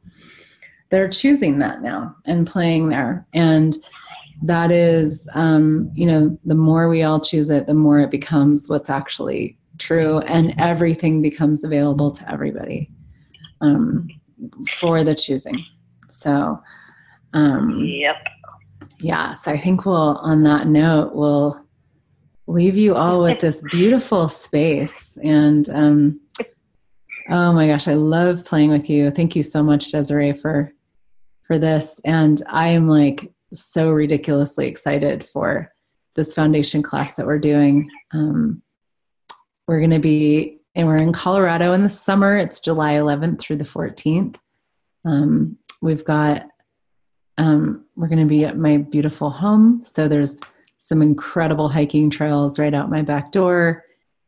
[0.89, 3.25] that are choosing that now and playing there.
[3.33, 3.75] And
[4.43, 8.67] that is um, you know the more we all choose it the more it becomes
[8.67, 12.91] what's actually true and everything becomes available to everybody
[13.61, 14.09] um,
[14.67, 15.65] for the choosing.
[16.09, 16.61] So
[17.33, 18.15] um, yep.
[19.01, 21.64] yeah so i think we'll on that note we'll
[22.47, 25.17] leave you all with this beautiful space.
[25.23, 26.19] And um,
[27.29, 29.11] oh my gosh, I love playing with you.
[29.11, 30.71] Thank you so much, Desiree, for
[31.47, 32.01] for this.
[32.05, 35.71] And I am like so ridiculously excited for
[36.15, 37.89] this foundation class that we're doing.
[38.11, 38.61] Um,
[39.67, 42.37] we're going to be, and we're in Colorado in the summer.
[42.37, 44.37] It's July 11th through the 14th.
[45.03, 46.47] Um, we've got,
[47.37, 49.83] um, we're going to be at my beautiful home.
[49.83, 50.39] So there's
[50.85, 53.83] some incredible hiking trails right out my back door.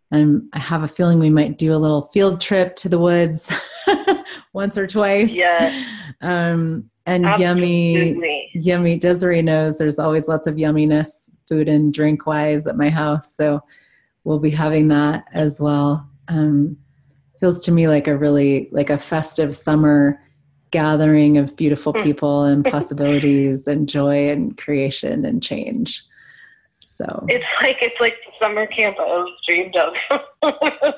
[0.10, 3.54] And I have a feeling we might do a little field trip to the woods
[4.54, 5.32] once or twice.
[5.32, 5.86] Yeah.
[6.22, 8.10] Um, and Absolutely.
[8.16, 8.98] yummy, yummy.
[8.98, 13.36] Desiree knows there's always lots of yumminess, food and drink wise, at my house.
[13.36, 13.62] So
[14.24, 16.10] we'll be having that as well.
[16.28, 16.76] Um,
[17.40, 20.20] feels to me like a really like a festive summer
[20.72, 22.02] gathering of beautiful hmm.
[22.02, 26.04] people and possibilities and joy and creation and change.
[26.98, 29.94] So it's like it's like the summer camp I always dreamed of.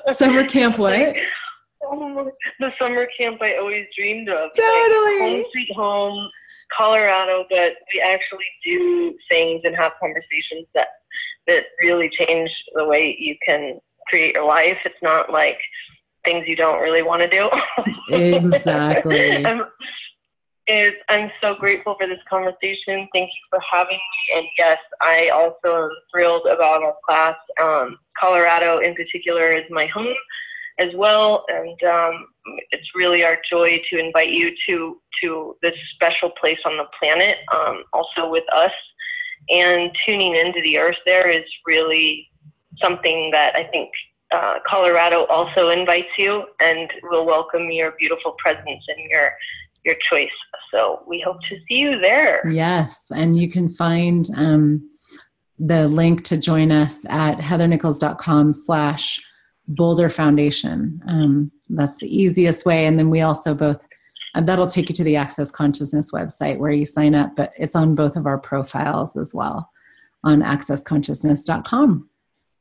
[0.16, 1.14] summer camp what?
[2.58, 4.50] the summer camp I always dreamed of.
[4.54, 5.20] Totally.
[5.20, 6.30] Like home sweet home,
[6.74, 10.88] Colorado, but we actually do things and have conversations that
[11.46, 13.78] that really change the way you can
[14.08, 14.78] create your life.
[14.86, 15.58] It's not like
[16.24, 17.50] things you don't really want to do.
[18.14, 19.44] exactly.
[19.44, 19.64] I'm,
[21.08, 23.08] I'm so grateful for this conversation.
[23.12, 24.36] Thank you for having me.
[24.36, 27.34] And yes, I also am thrilled about our class.
[27.60, 30.14] Um, Colorado, in particular, is my home
[30.78, 32.26] as well, and um,
[32.70, 37.38] it's really our joy to invite you to to this special place on the planet.
[37.52, 38.72] Um, also with us,
[39.50, 42.30] and tuning into the earth there is really
[42.80, 43.90] something that I think
[44.30, 49.32] uh, Colorado also invites you and will welcome your beautiful presence and your
[49.84, 50.28] your choice.
[50.72, 52.48] So we hope to see you there.
[52.48, 54.90] Yes, and you can find um,
[55.58, 59.20] the link to join us at heathernichols.com slash
[59.68, 61.00] Boulder Foundation.
[61.06, 62.86] Um, that's the easiest way.
[62.86, 63.86] And then we also both
[64.34, 67.74] um, that'll take you to the Access Consciousness website where you sign up, but it's
[67.74, 69.70] on both of our profiles as well
[70.22, 72.08] on accessconsciousness.com.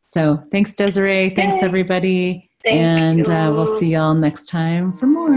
[0.10, 1.30] So thanks, Desiree.
[1.36, 2.50] Thanks, everybody.
[2.64, 5.30] Thank and uh, we'll see y'all next time for more.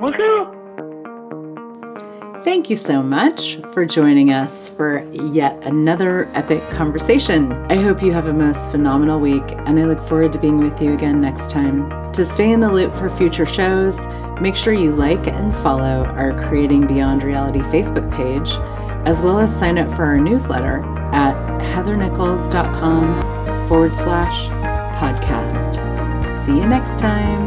[0.00, 0.55] Woohoo!
[2.46, 7.50] Thank you so much for joining us for yet another epic conversation.
[7.68, 10.80] I hope you have a most phenomenal week, and I look forward to being with
[10.80, 11.90] you again next time.
[12.12, 13.98] To stay in the loop for future shows,
[14.40, 18.52] make sure you like and follow our Creating Beyond Reality Facebook page,
[19.08, 21.34] as well as sign up for our newsletter at
[21.74, 24.46] heathernichols.com forward slash
[25.00, 26.44] podcast.
[26.44, 27.45] See you next time.